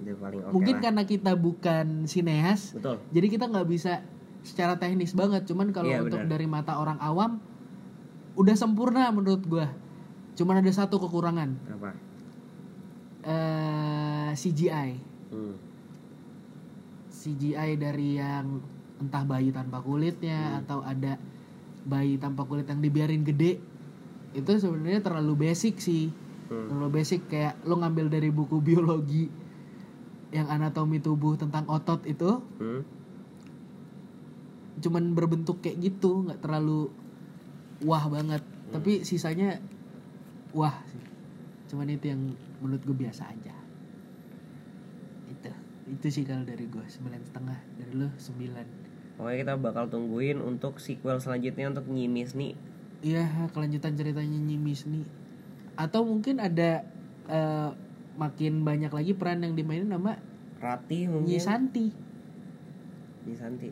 [0.01, 0.81] paling oke Mungkin lah.
[0.85, 3.01] karena kita bukan sineas, Betul.
[3.09, 4.05] jadi kita nggak bisa
[4.41, 5.45] secara teknis banget.
[5.49, 6.29] Cuman kalau Iya, untuk benar.
[6.29, 7.37] dari mata orang awam,
[8.41, 9.69] udah sempurna menurut gua.
[10.33, 11.91] Cuman ada satu kekurangan, Apa?
[13.21, 14.89] eh CGI.
[15.29, 15.55] Hmm.
[17.11, 18.57] CGI dari yang
[18.97, 21.17] entah bayi tanpa kulitnya atau ada
[21.81, 23.57] bayi tanpa kulit yang dibiarin gede
[24.31, 26.13] itu sebenarnya terlalu basic sih
[26.47, 26.67] Hmm.
[26.67, 29.31] terlalu basic kayak lo ngambil dari buku biologi
[30.29, 32.81] yang anatomi tubuh tentang otot itu Hmm.
[34.77, 36.89] cuman berbentuk kayak gitu nggak terlalu
[37.85, 39.57] wah banget tapi sisanya
[40.55, 41.03] wah sih
[41.71, 42.21] cuman itu yang
[42.59, 43.55] menurut gue biasa aja
[45.31, 45.51] itu
[45.91, 50.81] itu sih kalau dari gue sembilan setengah dari lo sembilan Pokoknya kita bakal tungguin untuk
[50.81, 52.57] sequel selanjutnya untuk nyimis nih.
[53.05, 55.05] Iya, kelanjutan ceritanya Nyimis nih.
[55.77, 56.81] Atau mungkin ada
[57.29, 57.69] eh,
[58.17, 60.17] makin banyak lagi peran yang dimainin sama
[60.61, 61.29] Rati mungkin.
[61.29, 61.85] Nyi Santi,
[63.29, 63.69] Nyi Santi.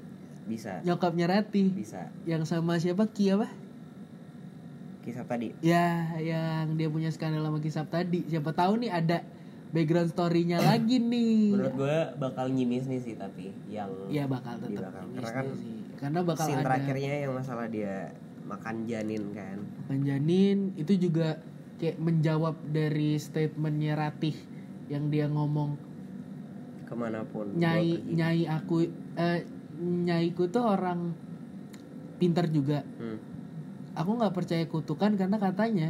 [0.50, 0.82] Bisa.
[0.82, 1.70] nyokapnya Rati.
[1.70, 2.10] Bisa.
[2.26, 3.06] Yang sama siapa?
[3.14, 3.50] Ki apa?
[5.00, 5.56] Kisah tadi.
[5.60, 8.28] Ya, yang dia punya skandal sama Kisap tadi.
[8.28, 9.24] Siapa tahu nih ada
[9.72, 11.56] background story-nya lagi nih.
[11.56, 15.78] Menurut gue bakal nyimis nih sih tapi yang Iya bakal tetap Karena kan sih.
[15.96, 18.12] Karena bakal scene ada terakhirnya yang masalah dia
[18.44, 19.58] makan janin kan.
[19.86, 21.38] Bang Janin itu juga
[21.78, 24.36] kayak menjawab dari statementnya Ratih
[24.90, 25.78] yang dia ngomong
[26.84, 27.54] Ke mana pun.
[27.54, 28.84] nyai nyai aku
[29.16, 29.46] eh,
[29.80, 31.14] nyaiku tuh orang
[32.18, 33.16] pintar juga Hmm.
[34.00, 35.90] Aku nggak percaya kutukan karena katanya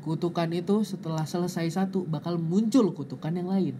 [0.00, 3.76] kutukan itu setelah selesai satu bakal muncul kutukan yang lain.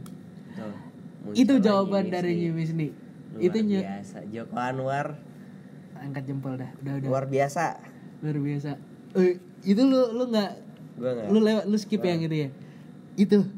[0.53, 0.77] Tuh,
[1.25, 2.91] muncul itu jawaban nih dari nih
[3.33, 4.19] Luar itu biasa.
[4.29, 5.07] Joko Anwar.
[5.97, 6.71] Angkat jempol dah.
[6.85, 7.09] Udah udah.
[7.09, 7.81] Luar biasa.
[8.19, 8.71] luar biasa.
[9.17, 10.53] Eh, itu lu lu nggak
[11.33, 12.49] lu lewat lu skip yang gitu ya?
[13.17, 13.49] Itu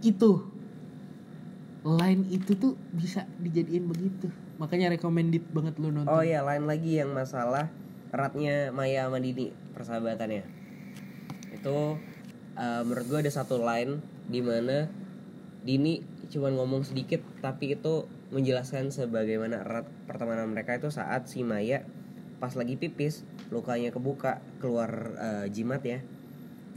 [0.00, 0.48] itu.
[1.84, 4.32] Line itu tuh bisa dijadiin begitu.
[4.56, 6.08] Makanya recommended banget lu nonton.
[6.08, 7.68] Oh iya, lain lagi yang masalah
[8.14, 10.46] eratnya Maya sama Dini persahabatannya.
[11.50, 11.98] Itu
[12.54, 13.98] eh, menurut gue ada satu line
[14.30, 14.86] di mana
[15.66, 15.98] Dini
[16.30, 21.82] cuman ngomong sedikit tapi itu menjelaskan sebagaimana erat pertemanan mereka itu saat si Maya
[22.38, 25.98] pas lagi pipis lukanya kebuka keluar eh, jimat ya.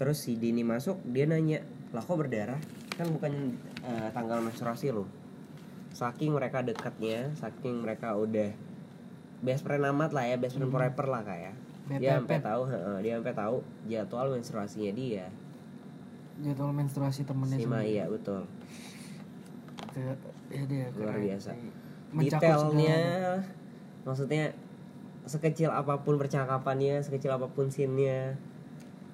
[0.01, 1.61] Terus si Dini masuk dia nanya
[1.93, 2.59] lah kok berdarah
[2.97, 3.53] kan bukan
[3.85, 5.05] eh, tanggal menstruasi loh
[5.93, 8.53] saking mereka dekatnya saking mereka udah
[9.41, 11.53] best friend amat lah ya best friend forever lah kayak
[11.95, 13.55] dia sampai tahu heeh, dia sampai tahu
[13.87, 15.31] jadwal menstruasinya dia.
[16.43, 17.71] Jadwal menstruasi temennya si sendiri.
[17.71, 18.43] Maya betul.
[19.95, 21.55] Itu, ya dia luar biasa.
[22.11, 22.99] Detailnya
[24.03, 24.51] maksudnya
[25.23, 28.35] sekecil apa pun percakapannya sekecil apa pun scene-nya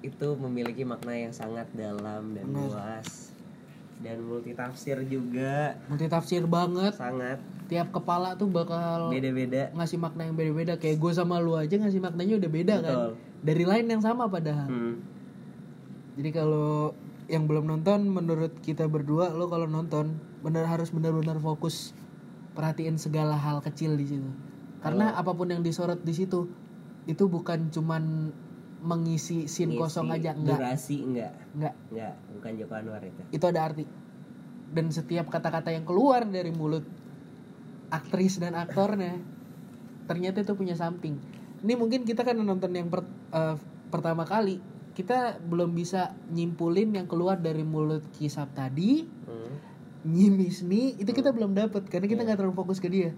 [0.02, 2.74] itu memiliki makna yang sangat dalam dan Benar.
[2.74, 3.30] luas.
[4.02, 5.78] Dan multitafsir juga.
[5.86, 6.98] Multi tafsir banget.
[6.98, 9.72] Sangat tiap kepala tuh bakal beda-beda.
[9.72, 10.76] ngasih makna yang beda-beda.
[10.76, 12.96] Kayak gue sama lu aja ngasih maknanya udah beda kan?
[12.96, 13.12] Betul.
[13.44, 14.68] dari lain yang sama padahal.
[14.68, 14.96] Hmm.
[16.14, 16.94] jadi kalau
[17.26, 21.96] yang belum nonton menurut kita berdua lo kalau nonton benar harus benar-benar fokus
[22.54, 24.30] perhatiin segala hal kecil di situ.
[24.84, 26.46] Karena apa pun yang disorot di situ
[27.08, 28.32] itu bukan cuman
[28.84, 30.60] mengisi scene Ngisi kosong aja enggak.
[30.60, 31.32] durasi enggak.
[31.56, 31.74] Enggak.
[31.88, 33.22] Enggak bukan Joko Anwar itu.
[33.32, 33.84] Itu ada arti.
[34.74, 36.84] Dan setiap kata-kata yang keluar dari mulut
[37.90, 39.18] aktris dan aktornya
[40.08, 41.16] ternyata itu punya something
[41.64, 43.56] ini mungkin kita kan nonton yang per- eh,
[43.88, 44.60] pertama kali
[44.94, 49.54] kita belum bisa nyimpulin yang keluar dari mulut kisap tadi hmm.
[50.06, 53.10] nyimis nih itu kita belum dapat karena kita nggak terlalu fokus ke dia.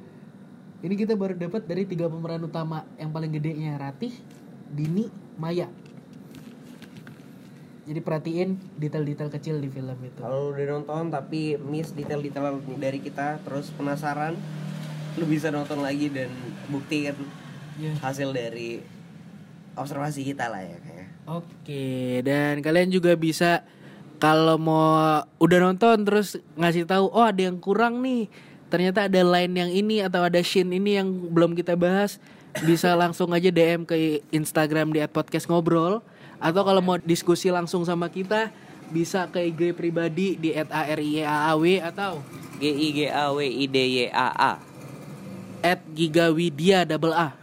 [0.77, 2.85] Ini kita baru dapat dari tiga pemeran utama.
[3.01, 4.13] Yang paling gedenya Ratih
[4.71, 5.09] Dini
[5.41, 5.67] Maya
[7.87, 13.39] jadi perhatiin detail-detail kecil di film itu kalau udah nonton tapi miss detail-detail dari kita
[13.47, 14.35] terus penasaran
[15.17, 16.29] lu bisa nonton lagi dan
[16.69, 17.15] buktikan
[17.77, 17.93] Ya.
[18.01, 18.81] hasil dari
[19.77, 23.67] observasi kita lah ya kayak Oke, dan kalian juga bisa
[24.17, 28.31] kalau mau udah nonton terus ngasih tahu oh ada yang kurang nih.
[28.71, 32.23] Ternyata ada line yang ini atau ada scene ini yang belum kita bahas,
[32.63, 35.99] bisa langsung aja DM ke Instagram di @podcast ngobrol
[36.39, 38.53] atau kalau mau diskusi langsung sama kita
[38.91, 42.23] bisa ke IG pribadi di @arieaaw atau
[42.57, 44.53] G I G A W I D Y A A
[45.93, 47.35] @gigawidia double A.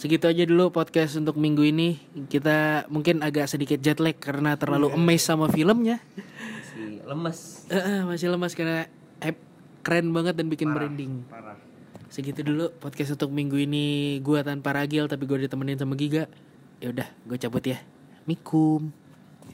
[0.00, 2.00] Segitu aja dulu podcast untuk minggu ini.
[2.32, 6.00] Kita mungkin agak sedikit jet lag karena terlalu amazed sama filmnya.
[6.72, 8.88] si lemes eh, masih lemas karena
[9.20, 9.36] hype
[9.84, 11.28] keren banget dan bikin branding.
[11.28, 11.60] parah
[12.08, 14.18] Segitu dulu podcast untuk minggu ini.
[14.24, 16.26] Gua tanpa ragil tapi gue ditemenin sama Giga.
[16.80, 17.76] Ya udah, gue cabut ya.
[18.24, 18.88] Mikum.